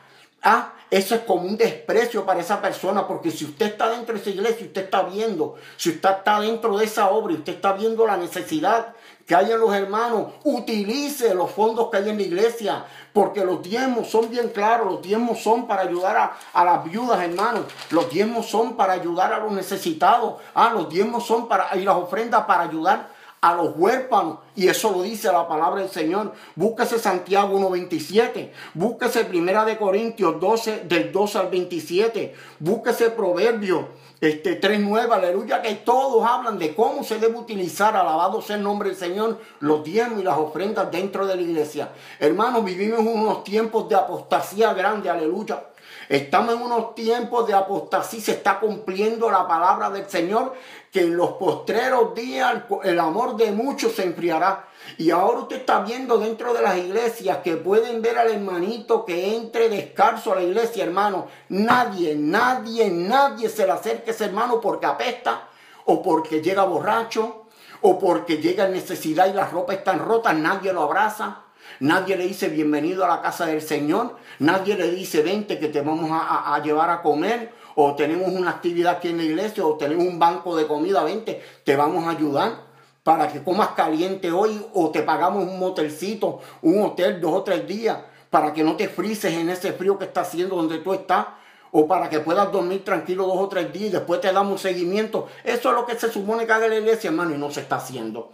[0.42, 4.20] Ah, eso es como un desprecio para esa persona, porque si usted está dentro de
[4.20, 7.74] esa iglesia, usted está viendo, si usted está dentro de esa obra y usted está
[7.74, 8.96] viendo la necesidad
[9.28, 13.62] que hay en los hermanos, utilice los fondos que hay en la iglesia, porque los
[13.62, 18.46] diezmos son bien claros, los diezmos son para ayudar a, las viudas, hermanos, los diezmos
[18.46, 22.62] son para ayudar a los necesitados, ah, los diezmos son para, y las ofrendas para
[22.62, 24.38] ayudar a los huérfanos.
[24.54, 26.32] Y eso lo dice la palabra del Señor.
[26.56, 28.50] Búsquese Santiago 1.27.
[28.74, 32.34] Búsquese Primera de Corintios 12, del 12 al 27.
[32.60, 33.84] Búsquese Proverbios
[34.20, 38.88] este, 3.9, aleluya, que todos hablan de cómo se debe utilizar, alabado sea el nombre
[38.88, 41.90] del Señor, los diezmos y las ofrendas dentro de la iglesia.
[42.18, 45.62] Hermanos, vivimos unos tiempos de apostasía grande, aleluya.
[46.08, 50.54] Estamos en unos tiempos de apostasía, se está cumpliendo la palabra del Señor,
[50.92, 54.66] que en los postreros días el amor de muchos se enfriará.
[54.96, 59.36] Y ahora usted está viendo dentro de las iglesias que pueden ver al hermanito que
[59.36, 61.26] entre descalzo a la iglesia, hermano.
[61.50, 65.48] Nadie, nadie, nadie se le acerque a ese hermano porque apesta
[65.84, 67.46] o porque llega borracho
[67.82, 70.34] o porque llega en necesidad y las ropas están rotas.
[70.36, 71.42] Nadie lo abraza.
[71.80, 74.16] Nadie le dice bienvenido a la casa del Señor.
[74.40, 77.52] Nadie le dice vente que te vamos a, llevar a comer.
[77.76, 79.64] O tenemos una actividad aquí en la iglesia.
[79.64, 81.04] O tenemos un banco de comida.
[81.04, 82.66] Vente, te vamos a ayudar
[83.04, 84.60] para que comas caliente hoy.
[84.74, 87.98] O te pagamos un motelcito, un hotel dos o tres días.
[88.28, 91.26] Para que no te frises en ese frío que está haciendo donde tú estás
[91.70, 95.28] o para que puedas dormir tranquilo dos o tres días y después te damos seguimiento.
[95.44, 97.76] Eso es lo que se supone que haga la iglesia, hermano, y no se está
[97.76, 98.32] haciendo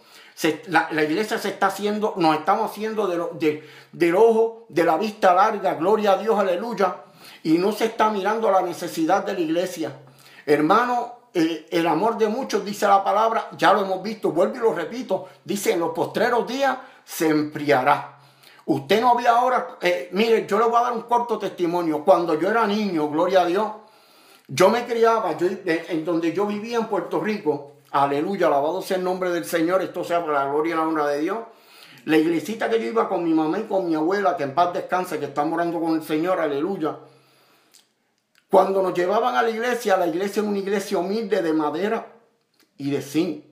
[0.68, 5.74] la, iglesia se está haciendo, nos estamos haciendo de, del ojo, de la vista larga,
[5.74, 6.96] gloria a Dios, aleluya,
[7.42, 9.96] y no se está mirando la necesidad de la iglesia.
[10.44, 14.60] Hermano, eh, el amor de muchos, dice la palabra, ya lo hemos visto, vuelvo y
[14.60, 18.18] lo repito, dice en los postreros días se enfriará.
[18.66, 22.02] Usted no ve ahora, eh, mire, yo le voy a dar un corto testimonio.
[22.02, 23.68] Cuando yo era niño, gloria a Dios,
[24.48, 29.04] yo me criaba, yo, en donde yo vivía en Puerto Rico, Aleluya, alabado sea el
[29.04, 31.38] nombre del Señor, esto sea para la gloria y la honra de Dios.
[32.06, 34.74] La iglesita que yo iba con mi mamá y con mi abuela, que en paz
[34.74, 36.98] descanse, que está morando con el Señor, aleluya.
[38.50, 42.12] Cuando nos llevaban a la iglesia, la iglesia era una iglesia humilde de madera
[42.78, 43.44] y de zinc.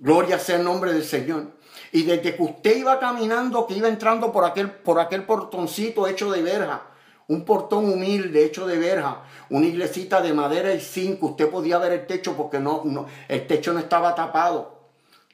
[0.00, 1.52] Gloria sea el nombre del Señor.
[1.92, 6.32] Y desde que usted iba caminando, que iba entrando por aquel, por aquel portoncito hecho
[6.32, 6.82] de verja,
[7.28, 11.92] un portón humilde hecho de verja, una iglesita de madera y zinc, usted podía ver
[11.92, 14.74] el techo porque no, no, el techo no estaba tapado.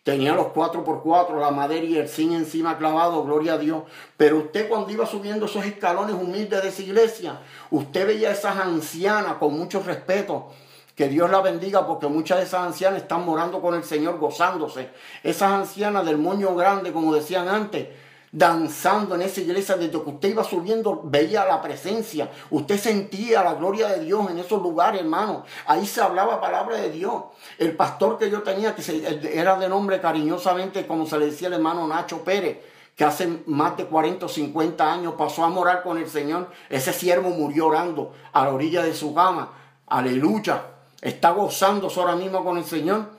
[0.03, 3.83] Tenía los cuatro por cuatro, la madera y el zinc encima clavado, gloria a Dios.
[4.17, 8.57] Pero usted cuando iba subiendo esos escalones humildes de esa iglesia, usted veía a esas
[8.57, 10.49] ancianas con mucho respeto,
[10.97, 14.91] que Dios la bendiga porque muchas de esas ancianas están morando con el Señor, gozándose.
[15.23, 17.89] Esas ancianas del moño grande, como decían antes,
[18.33, 23.55] danzando en esa iglesia, desde que usted iba subiendo, veía la presencia, usted sentía la
[23.55, 25.45] gloria de Dios en esos lugares, hermano.
[25.67, 27.25] Ahí se hablaba palabra de Dios.
[27.59, 31.55] El pastor que yo tenía, que era de nombre cariñosamente, como se le decía el
[31.55, 32.59] hermano Nacho Pérez,
[32.97, 36.51] que hace más de 40 o 50 años pasó a morar con el Señor.
[36.69, 39.53] Ese siervo murió orando a la orilla de su cama.
[39.87, 40.63] Aleluya
[41.01, 43.11] está gozándose ahora mismo con el Señor.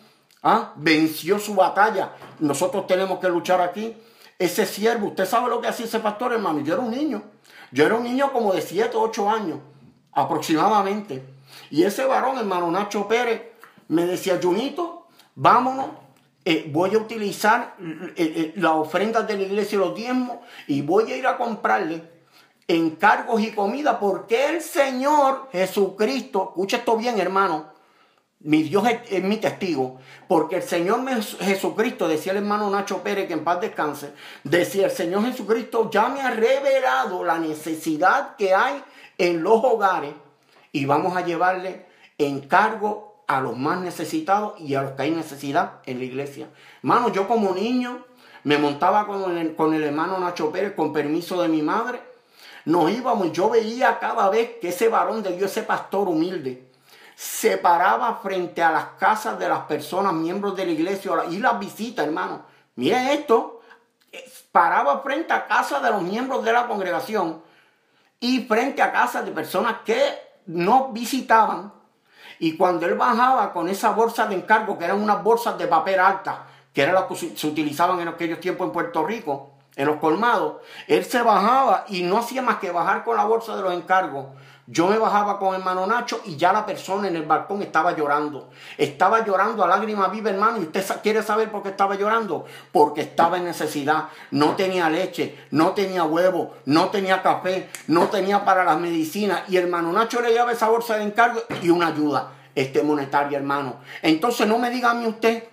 [0.43, 0.74] ¿Ah?
[0.76, 2.13] Venció su batalla.
[2.39, 3.95] Nosotros tenemos que luchar aquí.
[4.42, 6.62] Ese siervo, usted sabe lo que hacía ese pastor, hermano.
[6.62, 7.22] Yo era un niño.
[7.72, 9.60] Yo era un niño como de 7 o 8 años,
[10.12, 11.24] aproximadamente.
[11.70, 13.44] Y ese varón, hermano Nacho Pérez,
[13.88, 15.92] me decía, Junito, vámonos.
[16.44, 20.82] Eh, voy a utilizar eh, eh, las ofrendas de la iglesia y los diezmos y
[20.82, 22.02] voy a ir a comprarle
[22.68, 27.74] encargos y comida porque el Señor Jesucristo, escucha esto bien hermano,
[28.44, 31.02] mi Dios es, mi testigo, porque el Señor
[31.40, 36.10] Jesucristo, decía el hermano Nacho Pérez, que en paz descanse, decía el Señor Jesucristo ya
[36.10, 38.84] me ha revelado la necesidad que hay
[39.18, 40.14] en los hogares
[40.72, 41.86] y vamos a llevarle
[42.18, 46.50] encargo a los más necesitados y a los que hay necesidad en la iglesia.
[46.84, 48.06] Hermano, yo como niño
[48.44, 52.02] me montaba con el, con el hermano Nacho Pérez con permiso de mi madre.
[52.66, 56.71] Nos íbamos yo veía cada vez que ese varón de Dios, ese pastor humilde,
[57.22, 61.60] se paraba frente a las casas de las personas, miembros de la iglesia, y las
[61.60, 62.42] visitas, hermano.
[62.78, 63.62] Miren esto,
[64.52, 67.44] paraba frente a casa de los miembros de la congregación
[68.20, 70.02] y frente a casas de personas que
[70.48, 71.72] no visitaban.
[72.40, 76.00] Y cuando él bajaba con esa bolsa de encargo, que eran unas bolsas de papel
[76.00, 79.98] alta, que eran las que se utilizaban en aquellos tiempos en Puerto Rico, en los
[79.98, 80.56] colmados,
[80.88, 84.26] él se bajaba y no hacía más que bajar con la bolsa de los encargos
[84.72, 88.50] yo me bajaba con hermano Nacho y ya la persona en el balcón estaba llorando.
[88.78, 90.60] Estaba llorando a lágrima viva, hermano.
[90.60, 92.46] ¿Y usted quiere saber por qué estaba llorando?
[92.72, 94.06] Porque estaba en necesidad.
[94.32, 99.42] No tenía leche, no tenía huevo, no tenía café, no tenía para las medicinas.
[99.50, 103.82] Y hermano Nacho le llevaba esa bolsa de encargo y una ayuda este monetaria, hermano.
[104.02, 105.44] Entonces no me diga a mí usted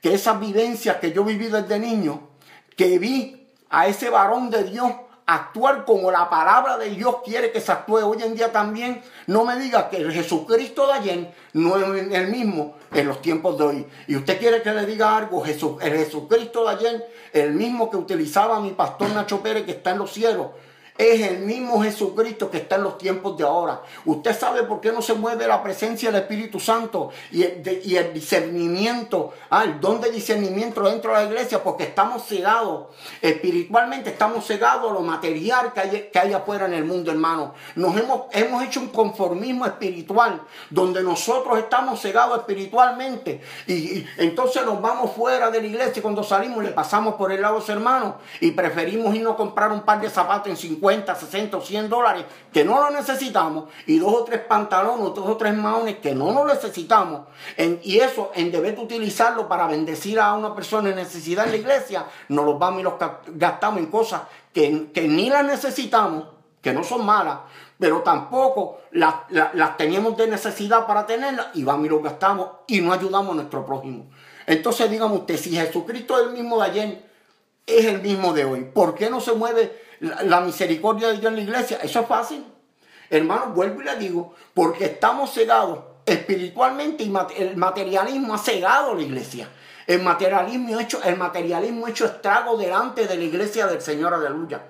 [0.00, 2.28] que esas vivencias que yo viví desde niño,
[2.74, 4.92] que vi a ese varón de Dios
[5.26, 9.02] actuar como la palabra de Dios quiere que se actúe hoy en día también.
[9.26, 13.58] No me diga que el Jesucristo de ayer no es el mismo en los tiempos
[13.58, 13.86] de hoy.
[14.06, 17.96] Y usted quiere que le diga algo, Jesús, el Jesucristo de ayer, el mismo que
[17.96, 20.48] utilizaba mi pastor Nacho Pérez que está en los cielos,
[20.98, 23.82] es el mismo Jesucristo que está en los tiempos de ahora.
[24.04, 29.34] Usted sabe por qué no se mueve la presencia del Espíritu Santo y el, discernimiento,
[29.50, 32.86] ah, el don de discernimiento dentro de la iglesia, porque estamos cegados.
[33.20, 37.54] Espiritualmente estamos cegados a lo material que hay, que afuera en el mundo, hermano.
[37.74, 43.42] Nos hemos, hemos hecho un conformismo espiritual, donde nosotros estamos cegados espiritualmente.
[43.66, 47.42] Y, entonces nos vamos fuera de la iglesia y cuando salimos le pasamos por el
[47.42, 50.85] lado a los hermanos y preferimos irnos a comprar un par de zapatos en 50
[50.86, 55.26] 50, 60 o 100 dólares que no lo necesitamos y dos o tres pantalones, dos
[55.26, 57.22] o tres maones que no lo necesitamos
[57.82, 61.56] y eso en deber de utilizarlo para bendecir a una persona en necesidad en la
[61.56, 62.94] iglesia, nos los vamos y los
[63.26, 64.22] gastamos en cosas
[64.52, 66.28] que, que ni las necesitamos,
[66.62, 67.38] que no son malas,
[67.78, 72.80] pero tampoco las, las, tenemos de necesidad para tenerlas y vamos y los gastamos y
[72.80, 74.06] no ayudamos a nuestro prójimo.
[74.46, 77.10] Entonces dígame usted, si Jesucristo es el mismo de ayer,
[77.66, 81.36] es el mismo de hoy, ¿por qué no se mueve la, misericordia de Dios en
[81.36, 81.78] la iglesia.
[81.82, 82.44] Eso es fácil.
[83.10, 89.02] Hermano, vuelvo y le digo, porque estamos cegados espiritualmente y el materialismo ha cegado la
[89.02, 89.48] iglesia.
[89.86, 94.62] El materialismo, hecho, el materialismo hecho estrago delante de la iglesia del Señor, aleluya.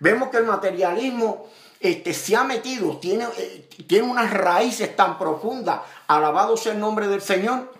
[0.00, 1.48] Vemos que el materialismo
[1.80, 7.08] este, se ha metido, tiene, eh, tiene unas raíces tan profundas, alabado sea el nombre
[7.08, 7.72] del Señor,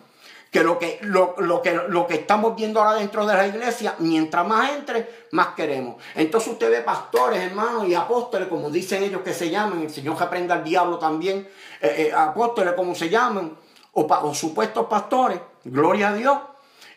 [0.50, 4.46] que lo que, lo, que lo que estamos viendo ahora dentro de la iglesia, mientras
[4.46, 6.02] más entre, más queremos.
[6.16, 10.18] Entonces usted ve pastores, hermanos, y apóstoles, como dicen ellos que se llaman, el Señor
[10.18, 11.48] que aprenda al diablo también,
[11.80, 13.56] eh, eh, apóstoles como se llaman,
[13.92, 16.38] o, o supuestos pastores, gloria a Dios,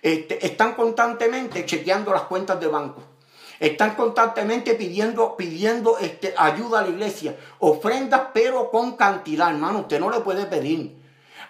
[0.01, 3.03] este, están constantemente chequeando las cuentas de banco.
[3.59, 9.81] Están constantemente pidiendo, pidiendo este, ayuda a la iglesia, ofrendas, pero con cantidad, hermano.
[9.81, 11.02] Usted no le puede pedir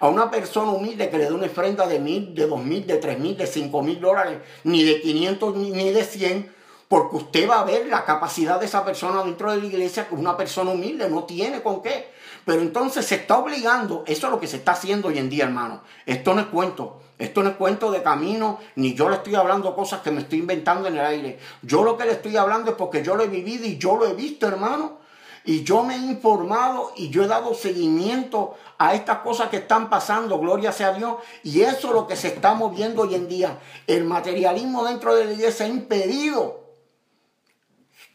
[0.04, 2.98] a una persona humilde que le dé una ofrenda de mil, de dos mil, de
[2.98, 6.54] tres mil, de cinco mil dólares, ni de 500 ni de 100,
[6.90, 10.16] porque usted va a ver la capacidad de esa persona dentro de la iglesia que
[10.16, 12.12] una persona humilde no tiene con qué.
[12.44, 15.46] Pero entonces se está obligando, eso es lo que se está haciendo hoy en día,
[15.46, 15.84] hermano.
[16.06, 19.74] Esto no es cuento, esto no es cuento de camino, ni yo le estoy hablando
[19.74, 21.40] cosas que me estoy inventando en el aire.
[21.62, 24.06] Yo lo que le estoy hablando es porque yo lo he vivido y yo lo
[24.06, 25.02] he visto, hermano.
[25.46, 29.90] Y yo me he informado y yo he dado seguimiento a estas cosas que están
[29.90, 31.16] pasando, gloria sea a Dios.
[31.44, 33.60] Y eso es lo que se está moviendo hoy en día.
[33.86, 36.64] El materialismo dentro de la iglesia ha impedido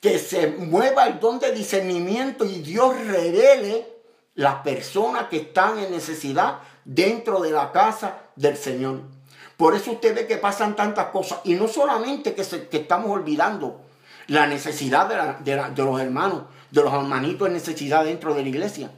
[0.01, 3.87] que se mueva el don de discernimiento y Dios revele
[4.35, 9.03] las personas que están en necesidad dentro de la casa del Señor.
[9.57, 11.41] Por eso usted ve que pasan tantas cosas.
[11.43, 13.81] Y no solamente que, se, estamos olvidando
[14.29, 18.91] la necesidad de los hermanos, de los hermanitos en necesidad dentro de la iglesia.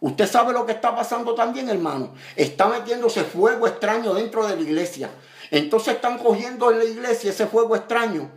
[0.00, 2.14] Usted sabe lo que está pasando también, hermano.
[2.34, 5.10] Está metiéndose fuego extraño dentro de la iglesia.
[5.50, 8.28] Entonces están cogiendo en la iglesia ese fuego extraño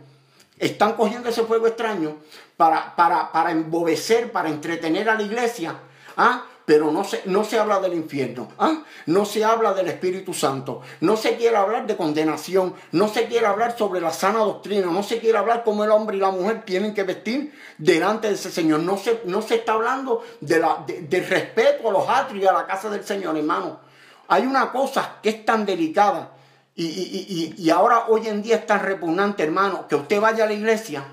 [0.58, 2.16] están cogiendo ese fuego extraño
[2.56, 5.76] para, para, para embobecer, para entretener a la iglesia.
[6.16, 6.44] ¿ah?
[6.66, 8.82] Pero no se, no se habla del infierno, ¿ah?
[9.06, 13.46] no se habla del Espíritu Santo, no se quiere hablar de condenación, no se quiere
[13.46, 16.64] hablar sobre la sana doctrina, no se quiere hablar cómo el hombre y la mujer
[16.64, 18.80] tienen que vestir delante de ese Señor.
[18.80, 22.52] No se, no se está hablando de la, del respeto a los atrios y a
[22.52, 23.80] la casa del Señor, hermano.
[24.28, 26.32] Hay una cosa que es tan delicada
[26.78, 31.04] y, ahora hoy en día es tan repugnante, hermano, que usted vaya a la iglesia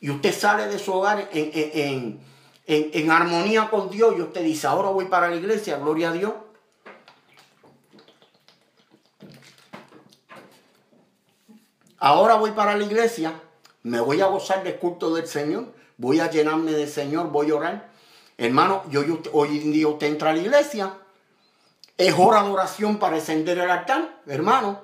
[0.00, 2.20] y usted sale de su hogar en,
[3.10, 6.32] armonía con Dios y usted dice, ahora voy para la iglesia, gloria a Dios.
[11.98, 13.32] Ahora voy para la iglesia,
[13.82, 17.56] me voy a gozar del culto del Señor, voy a llenarme del Señor, voy a
[17.56, 17.88] orar.
[18.36, 19.02] Hermano, yo,
[19.32, 20.94] hoy en día usted entra a la iglesia
[21.98, 24.82] es hora de oración para encender el altar, hermano.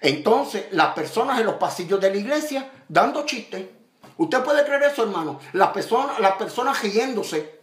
[0.00, 3.66] Entonces, las personas en los pasillos de la iglesia dando chistes.
[4.16, 5.40] ¿Usted puede creer eso, hermano?
[5.52, 7.60] Las personas, las personas riéndose,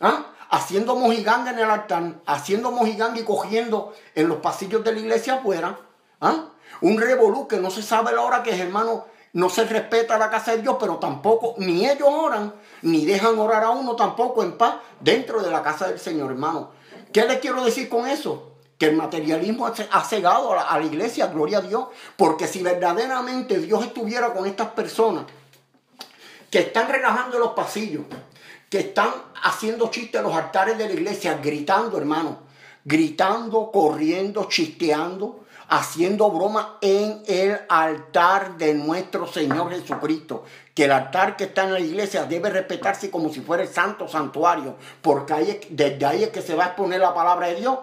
[0.00, 0.26] ¿ah?
[0.50, 5.34] haciendo mojiganga en el altar, haciendo mojiganga y cogiendo en los pasillos de la iglesia
[5.34, 5.78] afuera.
[6.20, 6.46] ¿ah?
[6.82, 9.06] Un revolú que no se sabe la hora que es, hermano.
[9.32, 13.62] No se respeta la casa de Dios, pero tampoco, ni ellos oran, ni dejan orar
[13.62, 16.72] a uno tampoco en paz dentro de la casa del Señor, hermano.
[17.12, 18.56] ¿Qué le quiero decir con eso?
[18.76, 21.86] Que el materialismo ha cegado a la, iglesia, gloria a Dios.
[22.16, 25.26] Porque si verdaderamente Dios estuviera con estas personas
[26.50, 28.02] que están relajando los pasillos,
[28.68, 29.10] que están
[29.42, 32.38] haciendo chistes en los altares de la iglesia, gritando, hermano,
[32.84, 40.44] gritando, corriendo, chisteando, haciendo broma en el altar de nuestro Señor Jesucristo.
[40.74, 44.08] Que el altar que está en la iglesia debe respetarse como si fuera el santo
[44.08, 47.78] santuario, porque ahí, desde ahí es que se va a exponer la palabra de Dios,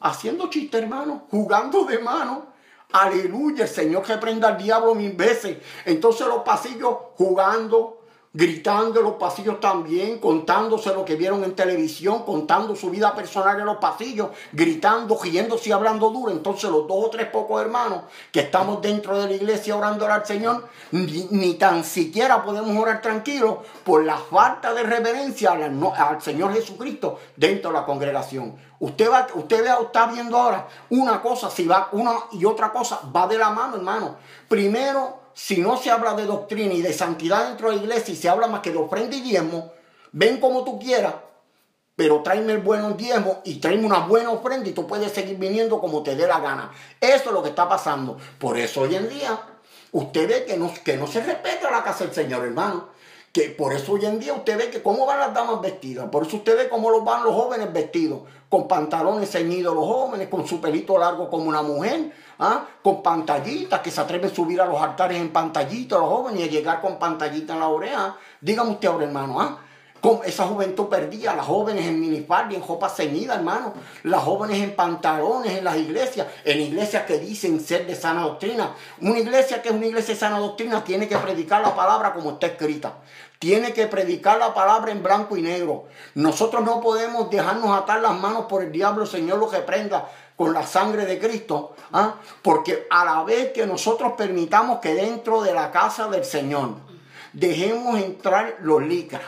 [0.00, 2.46] haciendo chiste, hermano, jugando de mano.
[2.90, 5.58] Aleluya, el Señor que prenda al diablo mil veces.
[5.84, 7.97] Entonces los pasillos jugando,
[8.38, 13.58] gritando en los pasillos también, contándose lo que vieron en televisión, contando su vida personal
[13.58, 16.30] en los pasillos, gritando, riéndose y hablando duro.
[16.30, 20.24] Entonces los dos o tres pocos hermanos que estamos dentro de la iglesia orando al
[20.24, 27.18] Señor, ni, tan siquiera podemos orar tranquilos por la falta de reverencia al, Señor Jesucristo
[27.34, 28.54] dentro de la congregación.
[28.78, 33.26] Usted, va, usted está viendo ahora una cosa, si va una y otra cosa, va
[33.26, 34.14] de la mano, hermano.
[34.46, 38.16] Primero si no se habla de doctrina y de santidad dentro de la iglesia y
[38.16, 39.70] se habla más que de ofrenda y diezmo,
[40.10, 41.14] ven como tú quieras,
[41.94, 45.80] pero tráeme el buen diezmo y tráeme una buena ofrenda y tú puedes seguir viniendo
[45.80, 46.72] como te dé la gana.
[47.00, 48.18] Eso es lo que está pasando.
[48.40, 49.40] Por eso hoy en día
[49.92, 52.88] usted ve que no, que no se respeta la casa del Señor, hermano.
[53.32, 56.08] Que por eso hoy en día usted ve que cómo van las damas vestidas.
[56.10, 58.20] Por eso usted ve cómo van los jóvenes vestidos.
[58.48, 62.66] Con pantalones ceñidos los jóvenes, con su pelito largo como una mujer ¿ah?
[62.82, 66.44] con pantallitas, que se atreven a subir a los altares en pantallitas los jóvenes y
[66.44, 68.16] a llegar con pantallita en la oreja.
[68.40, 69.58] Dígame usted ahora, hermano, ¿ah?
[70.24, 75.58] Esa juventud perdida, las jóvenes en minifalda, en ropa ceñida, hermano, las jóvenes en pantalones
[75.58, 78.74] en las iglesias, en iglesias que dicen ser de sana doctrina.
[79.00, 82.30] Una iglesia que es una iglesia de sana doctrina tiene que predicar la palabra como
[82.30, 82.94] está escrita.
[83.38, 85.86] Tiene que predicar la palabra en blanco y negro.
[86.14, 90.64] Nosotros no podemos dejarnos atar las manos por el diablo, Señor lo reprenda con la
[90.64, 92.14] sangre de Cristo, ¿ah?
[92.42, 96.76] porque a la vez que nosotros permitamos que dentro de la casa del Señor
[97.32, 99.22] dejemos entrar los licras,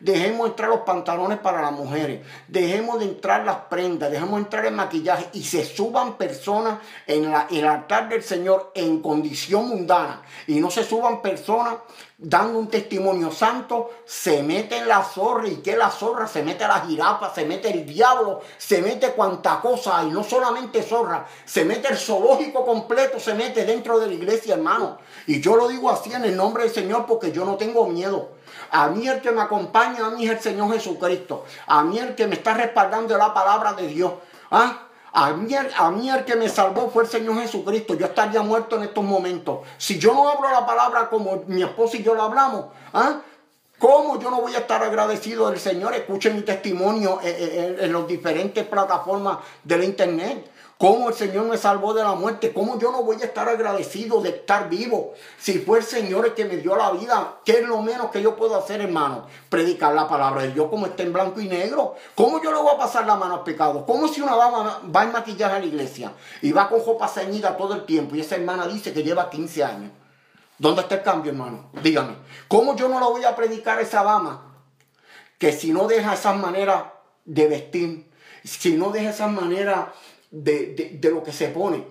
[0.00, 4.74] dejemos entrar los pantalones para las mujeres, dejemos de entrar las prendas, dejemos entrar el
[4.74, 10.22] maquillaje y se suban personas en la, el altar del Señor en condición mundana.
[10.46, 11.76] Y no se suban personas
[12.16, 16.66] dando un testimonio santo, se mete en la zorra y que la zorra se mete
[16.66, 21.64] la jirafa, se mete el diablo, se mete cuanta cosa y no solamente zorra, se
[21.64, 24.98] mete el zoológico completo, se mete dentro de la iglesia, hermano.
[25.26, 28.30] Y yo lo digo así en el nombre del Señor porque yo no tengo miedo.
[28.70, 31.44] A mí el que me acompaña, a mí es el Señor Jesucristo.
[31.66, 34.12] A mí el que me está respaldando es la palabra de Dios.
[34.50, 34.88] ¿Ah?
[35.16, 37.94] A mí, a mí el que me salvó fue el Señor Jesucristo.
[37.94, 39.60] Yo estaría muerto en estos momentos.
[39.78, 43.20] Si yo no hablo la palabra como mi esposa y yo la hablamos, ¿ah?
[43.78, 45.94] ¿cómo yo no voy a estar agradecido del Señor?
[45.94, 50.50] Escuchen mi testimonio en, en las diferentes plataformas del Internet
[50.84, 54.20] cómo el Señor me salvó de la muerte, cómo yo no voy a estar agradecido
[54.20, 55.14] de estar vivo.
[55.38, 58.20] Si fue el Señor el que me dio la vida, ¿qué es lo menos que
[58.20, 59.26] yo puedo hacer, hermano?
[59.48, 61.94] Predicar la palabra de Dios como está en blanco y negro.
[62.14, 63.86] ¿Cómo yo le voy a pasar la mano al pecado?
[63.86, 66.12] ¿Cómo si una dama va a maquillar a la iglesia
[66.42, 69.64] y va con ropa ceñida todo el tiempo y esa hermana dice que lleva 15
[69.64, 69.90] años?
[70.58, 71.70] ¿Dónde está el cambio, hermano?
[71.82, 72.14] Dígame.
[72.46, 74.52] ¿Cómo yo no lo voy a predicar a esa dama?
[75.38, 76.84] Que si no deja esas maneras
[77.24, 78.10] de vestir,
[78.44, 79.86] si no deja esas maneras
[80.34, 81.84] de, lo que se pone,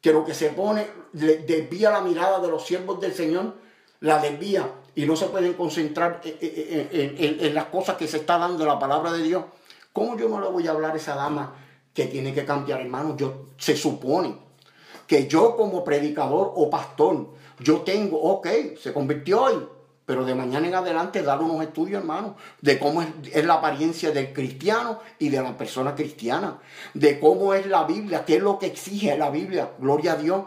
[0.00, 3.54] que lo que se pone desvía la mirada de los siervos del Señor,
[4.00, 8.78] la desvía y no se pueden concentrar en, las cosas que se está dando la
[8.78, 9.44] palabra de Dios.
[9.92, 11.54] ¿Cómo yo no le voy a hablar a esa dama
[11.92, 13.16] que tiene que cambiar, hermano?
[13.16, 14.36] Yo, se supone
[15.06, 18.48] que yo como predicador o pastor, yo tengo, ok,
[18.80, 19.66] se convirtió hoy,
[20.10, 24.32] pero de mañana en adelante dar unos estudios, hermano, de cómo es, la apariencia del
[24.32, 26.58] cristiano y de la persona cristiana,
[26.94, 30.46] de cómo es la Biblia, qué es lo que exige la Biblia, gloria a Dios,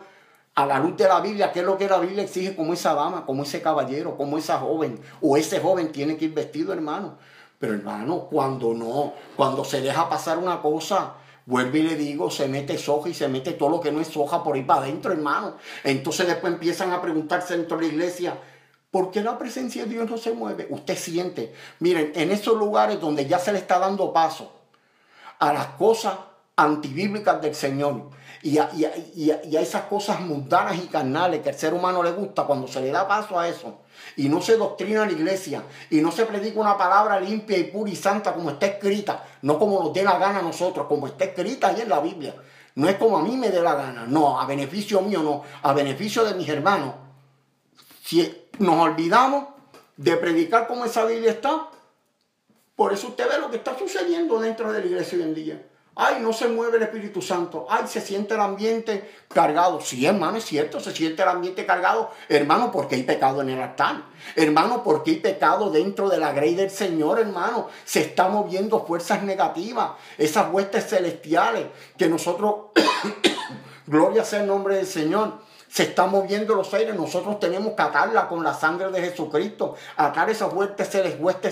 [0.55, 2.93] a la luz de la Biblia, qué es lo que la Biblia exige como esa
[2.93, 7.15] dama, como ese caballero, como esa joven, o ese joven tiene que ir vestido, hermano.
[7.57, 11.13] Pero hermano, cuando no, cuando se deja pasar una cosa,
[11.45, 14.07] Vuelve y le digo, se mete soja y se mete todo lo que no es
[14.07, 15.57] soja por ahí para adentro, hermano.
[15.83, 18.37] Entonces después empiezan a preguntarse dentro de la iglesia,
[18.93, 20.67] ¿Por qué la presencia de Dios no se mueve?
[20.69, 21.51] Usted siente.
[21.79, 24.51] Miren, en esos lugares donde ya se le está dando paso
[25.39, 26.13] a las cosas
[26.55, 28.11] antibíblicas del Señor
[28.43, 28.69] y a,
[29.59, 33.07] esas cosas mundanas y carnales que al ser humano le gusta, cuando se le da
[33.07, 33.79] paso a eso
[34.15, 37.89] y no se doctrina la iglesia y no se predica una palabra limpia y pura
[37.89, 41.23] y santa como está escrita, no como nos dé la gana a nosotros, como está
[41.23, 42.35] escrita ahí en la Biblia.
[42.75, 45.73] No es como a mí me dé la gana, no, a beneficio mío, no, a
[45.73, 46.93] beneficio de mis hermanos.
[48.59, 49.45] Nos olvidamos
[49.97, 51.69] de predicar como esa Biblia está.
[52.75, 55.67] Por eso usted ve lo que está sucediendo dentro de la iglesia hoy en día.
[55.95, 57.67] Ay, no se mueve el Espíritu Santo.
[57.69, 59.79] Ay, se siente el ambiente cargado.
[59.79, 62.09] Sí, hermano, es cierto, se siente el ambiente cargado.
[62.29, 64.05] Hermano, porque hay pecado en el altar.
[64.35, 67.67] Hermano, porque hay pecado dentro de la grey del Señor, hermano.
[67.85, 72.71] Se están moviendo fuerzas negativas, esas huestes celestiales que nosotros,
[73.85, 78.27] gloria sea el nombre del Señor se están moviendo los aires, nosotros tenemos que atarla
[78.27, 80.87] con la sangre de Jesucristo, atar esas huestes,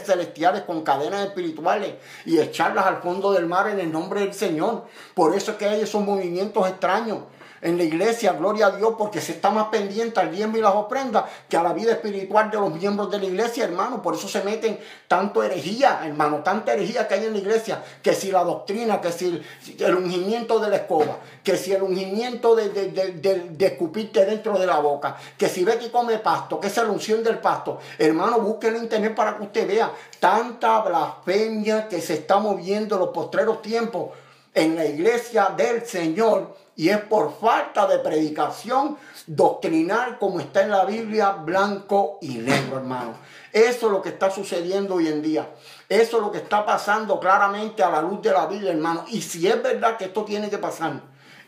[0.05, 4.85] celestiales con cadenas espirituales y echarlas al fondo del mar en el nombre del Señor.
[5.15, 7.21] Por eso es que hay esos movimientos extraños
[7.61, 10.73] en la iglesia, gloria a Dios, porque se está más pendiente al diezmo y las
[10.73, 14.01] ofrendas que a la vida espiritual de los miembros de la iglesia, hermano.
[14.01, 18.13] Por eso se meten tanto herejía, hermano, tanta herejía que hay en la iglesia, que
[18.13, 19.43] si la doctrina, que si
[19.79, 24.79] el, ungimiento de la escoba, que si el ungimiento de, de, escupirte dentro de la
[24.79, 27.79] boca, que si ve que come pasto, que es la unción del pasto.
[27.97, 33.01] Hermano, busquen en internet para que usted vea tanta blasfemia que se está moviendo en
[33.01, 34.09] los postreros tiempos
[34.53, 38.97] en la iglesia del Señor y es por falta de predicación
[39.27, 43.15] doctrinal como está en la Biblia, blanco y negro, hermano.
[43.51, 45.49] Eso es lo que está sucediendo hoy en día.
[45.89, 49.03] Eso es lo que está pasando claramente a la luz de la Biblia, hermano.
[49.09, 51.01] Y si es verdad que esto tiene que pasar,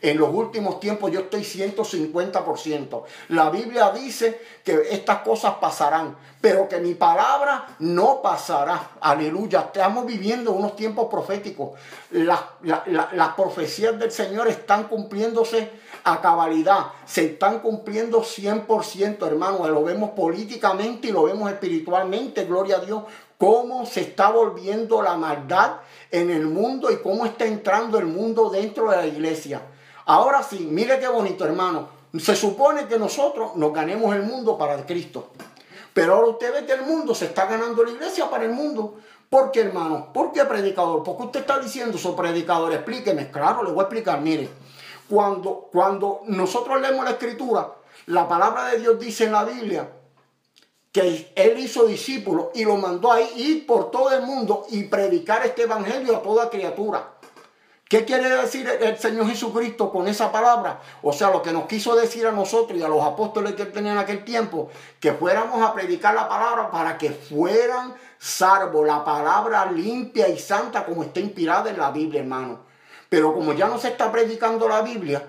[0.04, 3.02] en los últimos tiempos yo estoy 150%.
[3.28, 8.90] La Biblia dice que estas cosas pasarán, pero que mi palabra no pasará.
[9.00, 9.60] Aleluya.
[9.60, 11.70] Estamos viviendo unos tiempos proféticos.
[12.10, 12.38] Las,
[13.34, 15.70] profecías del Señor están cumpliéndose
[16.04, 16.88] a cabalidad.
[17.06, 19.66] Se están cumpliendo 100%, hermano.
[19.68, 22.44] Lo vemos políticamente y lo vemos espiritualmente.
[22.44, 23.04] Gloria a Dios.
[23.38, 25.76] Cómo se está volviendo la maldad
[26.10, 29.62] en el mundo y cómo está entrando el mundo dentro de la iglesia.
[30.06, 31.88] Ahora sí, mire qué bonito, hermano.
[32.18, 35.30] Se supone que nosotros nos ganemos el mundo para el Cristo.
[35.92, 38.96] Pero ahora usted ve que el mundo se está ganando la iglesia para el mundo.
[39.30, 40.12] ¿Por qué, hermano?
[40.12, 41.02] ¿Por qué predicador?
[41.02, 42.72] ¿Por qué usted está diciendo eso, predicador?
[42.72, 43.30] Explíqueme.
[43.30, 44.20] Claro, le voy a explicar.
[44.20, 44.48] Mire,
[45.08, 47.72] cuando, cuando nosotros leemos la escritura,
[48.06, 49.88] la palabra de Dios dice en la Biblia
[50.92, 55.44] que él hizo discípulos y lo mandó a ir por todo el mundo y predicar
[55.44, 57.13] este evangelio a toda criatura.
[57.94, 60.80] ¿Qué quiere decir el Señor Jesucristo con esa palabra?
[61.00, 63.94] O sea, lo que nos quiso decir a nosotros y a los apóstoles que tenían
[63.94, 64.68] en aquel tiempo,
[64.98, 70.84] que fuéramos a predicar la palabra para que fueran salvos, la palabra limpia y santa
[70.84, 72.64] como está inspirada en la Biblia, hermano.
[73.08, 75.28] Pero como ya no se está predicando la Biblia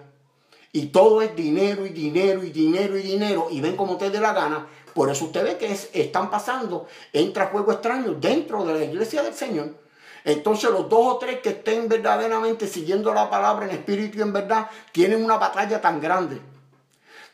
[0.72, 4.22] y todo es dinero y dinero y dinero y dinero y ven como ustedes de
[4.22, 8.86] la gana, por eso usted ve que están pasando, entra fuego extraño dentro de la
[8.86, 9.85] iglesia del Señor.
[10.26, 14.34] Entonces los dos o tres que estén verdaderamente siguiendo la palabra en espíritu y en
[14.34, 16.42] verdad, tienen una batalla tan grande.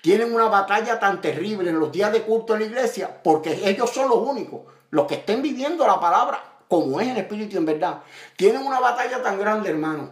[0.01, 3.89] Tienen una batalla tan terrible en los días de culto en la iglesia, porque ellos
[3.89, 7.65] son los únicos, los que estén viviendo la palabra como es en espíritu y en
[7.65, 8.01] verdad.
[8.35, 10.09] Tienen una batalla tan grande, hermano,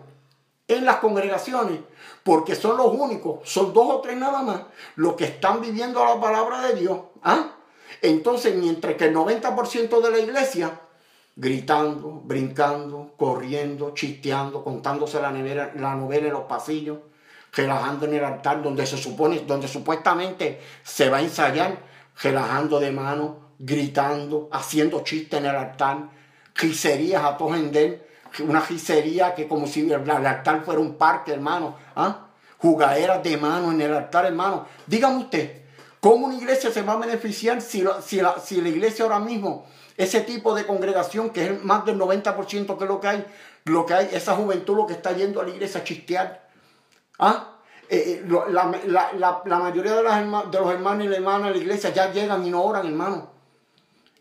[0.68, 1.80] en las congregaciones,
[2.24, 4.62] porque son los únicos, son dos o tres nada más,
[4.96, 7.00] los que están viviendo la palabra de Dios.
[7.24, 7.56] ¿ah?
[8.02, 10.80] Entonces, mientras que el 90% de la iglesia
[11.40, 16.98] gritando, brincando, corriendo, chisteando, contándose la, la novela en los pasillos,
[17.54, 21.78] relajando en el altar donde se supone, donde supuestamente se va a ensayar,
[22.22, 26.10] relajando de mano, gritando, haciendo chistes en el altar,
[26.54, 27.56] giserías a todo
[28.42, 32.28] una gisería que como si el, altar fuera un parque, hermano, ¿ah?
[32.58, 34.66] jugaderas de mano en el altar, hermano.
[34.86, 35.62] Dígame usted,
[36.02, 39.66] ¿cómo una iglesia se va a beneficiar si si si la iglesia ahora mismo
[40.00, 43.26] ese tipo de congregación que es más del 90% que lo que hay,
[43.66, 46.48] lo que hay, esa juventud lo que está yendo a la iglesia a chistear.
[47.20, 47.58] ¿Ah?
[47.90, 51.90] Eh, eh, la, mayoría de, las, de los hermanos y las hermanas de la iglesia
[51.90, 53.30] ya llegan y no oran, hermano.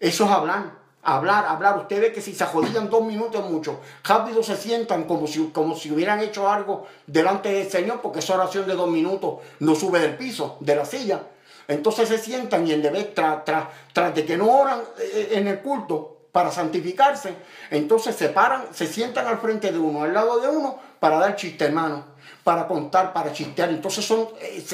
[0.01, 0.73] Eso es hablar,
[1.05, 1.79] hablar, hablar.
[1.79, 5.77] Usted ve que si se jodían dos minutos mucho, rápido se sientan como si, como
[5.77, 10.01] si hubieran hecho algo delante del Señor, porque esa oración de dos minutos no sube
[10.01, 11.23] del piso, de la silla.
[11.69, 13.45] Entonces se sientan y en vez, tras,
[13.93, 17.35] tras, de que no oran eh, en el culto para santificarse,
[17.71, 21.37] entonces se paran, se sientan al frente de uno, al lado de uno, para dar
[21.37, 22.07] chiste, hermano,
[22.43, 23.69] para contar, para chistear.
[23.69, 24.65] Entonces son, eh,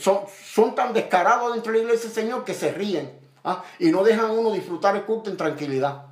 [0.00, 3.10] son, son tan descarados dentro de la iglesia Señor que se ríen
[3.42, 3.64] ¿ah?
[3.80, 6.04] y no dejan a uno disfrutar el culto en tranquilidad.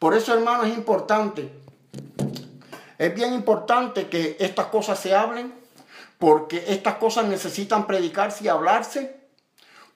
[0.00, 1.48] Por eso, hermano, es importante,
[2.98, 5.54] es bien importante que estas cosas se hablen,
[6.18, 9.17] porque estas cosas necesitan predicarse y hablarse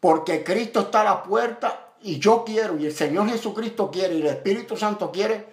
[0.03, 4.23] porque Cristo está a la puerta y yo quiero, y el Señor Jesucristo quiere, y
[4.23, 5.47] el Espíritu Santo quiere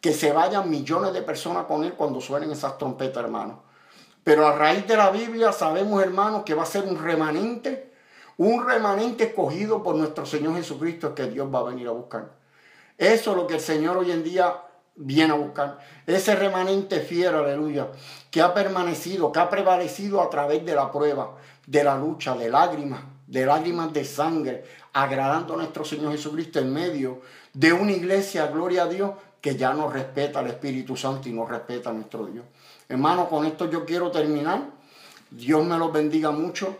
[0.00, 3.64] que se vayan millones de personas con Él cuando suenen esas trompetas, hermano.
[4.22, 7.92] Pero a raíz de la Biblia sabemos, hermano, que va a ser un remanente,
[8.36, 12.36] un remanente escogido por nuestro Señor Jesucristo que Dios va a venir a buscar.
[12.96, 14.62] Eso es lo que el Señor hoy en día
[14.94, 15.80] viene a buscar.
[16.06, 17.88] Ese remanente fiero, aleluya,
[18.30, 21.34] que ha permanecido, que ha prevalecido a través de la prueba,
[21.66, 26.72] de la lucha, de lágrimas, de lágrimas de sangre, agradando a nuestro Señor Jesucristo en
[26.72, 27.20] medio
[27.52, 31.48] de una iglesia, gloria a Dios, que ya nos respeta al Espíritu Santo y nos
[31.48, 32.44] respeta a nuestro Dios.
[32.88, 34.62] Hermano, con esto yo quiero terminar.
[35.30, 36.76] Dios me los bendiga mucho.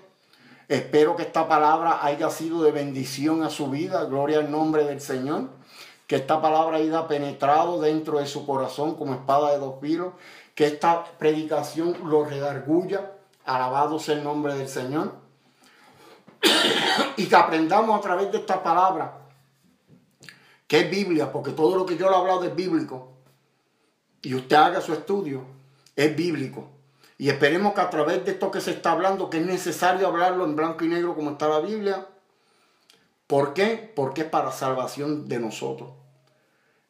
[0.67, 4.05] Espero que esta palabra haya sido de bendición a su vida.
[4.05, 5.51] Gloria al nombre del Señor.
[6.07, 10.15] Que esta palabra haya penetrado dentro de su corazón como espada de dos filos.
[10.55, 13.13] Que esta predicación lo redarguya.
[13.45, 15.28] Alabado sea el nombre del Señor
[17.17, 19.19] y que aprendamos a través de esta palabra,
[20.67, 23.13] que es Biblia, porque todo lo que yo le he hablado es bíblico,
[24.23, 25.45] y usted haga su estudio,
[25.97, 26.69] es bíblico.
[27.17, 30.45] Y esperemos que a través de esto que se está hablando, que es necesario hablarlo
[30.45, 32.07] en blanco y negro como está la Biblia,
[33.27, 33.93] ¿por qué?
[33.95, 35.91] Porque es para salvación de nosotros.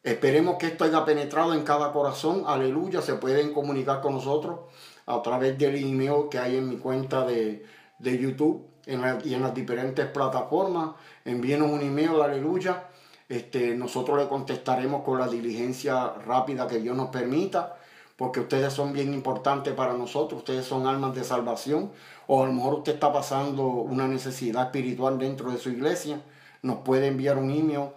[0.03, 2.43] Esperemos que esto haya penetrado en cada corazón.
[2.47, 3.01] Aleluya.
[3.01, 4.59] Se pueden comunicar con nosotros
[5.05, 7.65] a través del email que hay en mi cuenta de,
[7.99, 10.91] de YouTube y en las diferentes plataformas.
[11.25, 12.85] Envíenos un email, aleluya.
[13.29, 17.77] Este, nosotros le contestaremos con la diligencia rápida que Dios nos permita,
[18.17, 21.91] porque ustedes son bien importantes para nosotros, ustedes son almas de salvación,
[22.25, 26.19] o a lo mejor usted está pasando una necesidad espiritual dentro de su iglesia,
[26.63, 27.89] nos puede enviar un email,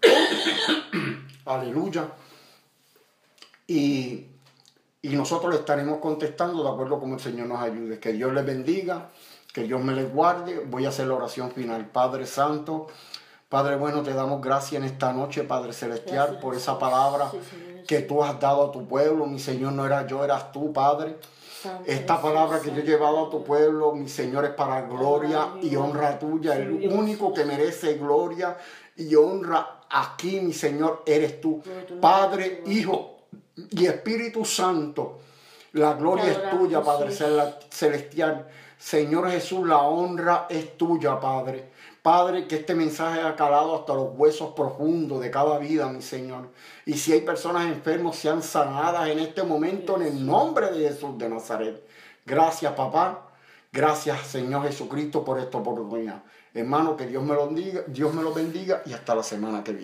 [1.44, 2.08] aleluya,
[3.66, 4.26] y,
[5.02, 7.98] y nosotros le estaremos contestando de acuerdo como el Señor nos ayude.
[7.98, 9.10] Que Dios les bendiga
[9.52, 10.64] que Dios me les guarde.
[10.66, 11.86] Voy a hacer la oración final.
[11.86, 12.86] Padre Santo,
[13.48, 17.32] Padre bueno, te damos gracias en esta noche, Padre Celestial, por esa palabra
[17.86, 19.26] que tú has dado a tu pueblo.
[19.26, 21.18] Mi Señor, no era yo, eras tú, Padre.
[21.84, 25.74] Esta palabra que yo he llevado a tu pueblo, mi Señor, es para gloria y
[25.76, 26.56] honra tuya.
[26.56, 28.56] El único que merece gloria
[28.96, 31.62] y honra aquí, mi Señor, eres tú.
[32.00, 33.18] Padre, Hijo
[33.70, 35.18] y Espíritu Santo.
[35.72, 37.10] La gloria es tuya, Padre
[37.70, 38.48] Celestial.
[38.80, 41.70] Señor Jesús, la honra es tuya, Padre.
[42.00, 46.48] Padre, que este mensaje ha calado hasta los huesos profundos de cada vida, mi Señor.
[46.86, 51.18] Y si hay personas enfermos, sean sanadas en este momento en el nombre de Jesús
[51.18, 51.86] de Nazaret.
[52.24, 53.26] Gracias, papá.
[53.70, 56.22] Gracias, Señor Jesucristo, por esta oportunidad.
[56.54, 59.72] Hermano, que Dios me lo bendiga, Dios me lo bendiga y hasta la semana que
[59.72, 59.78] viene.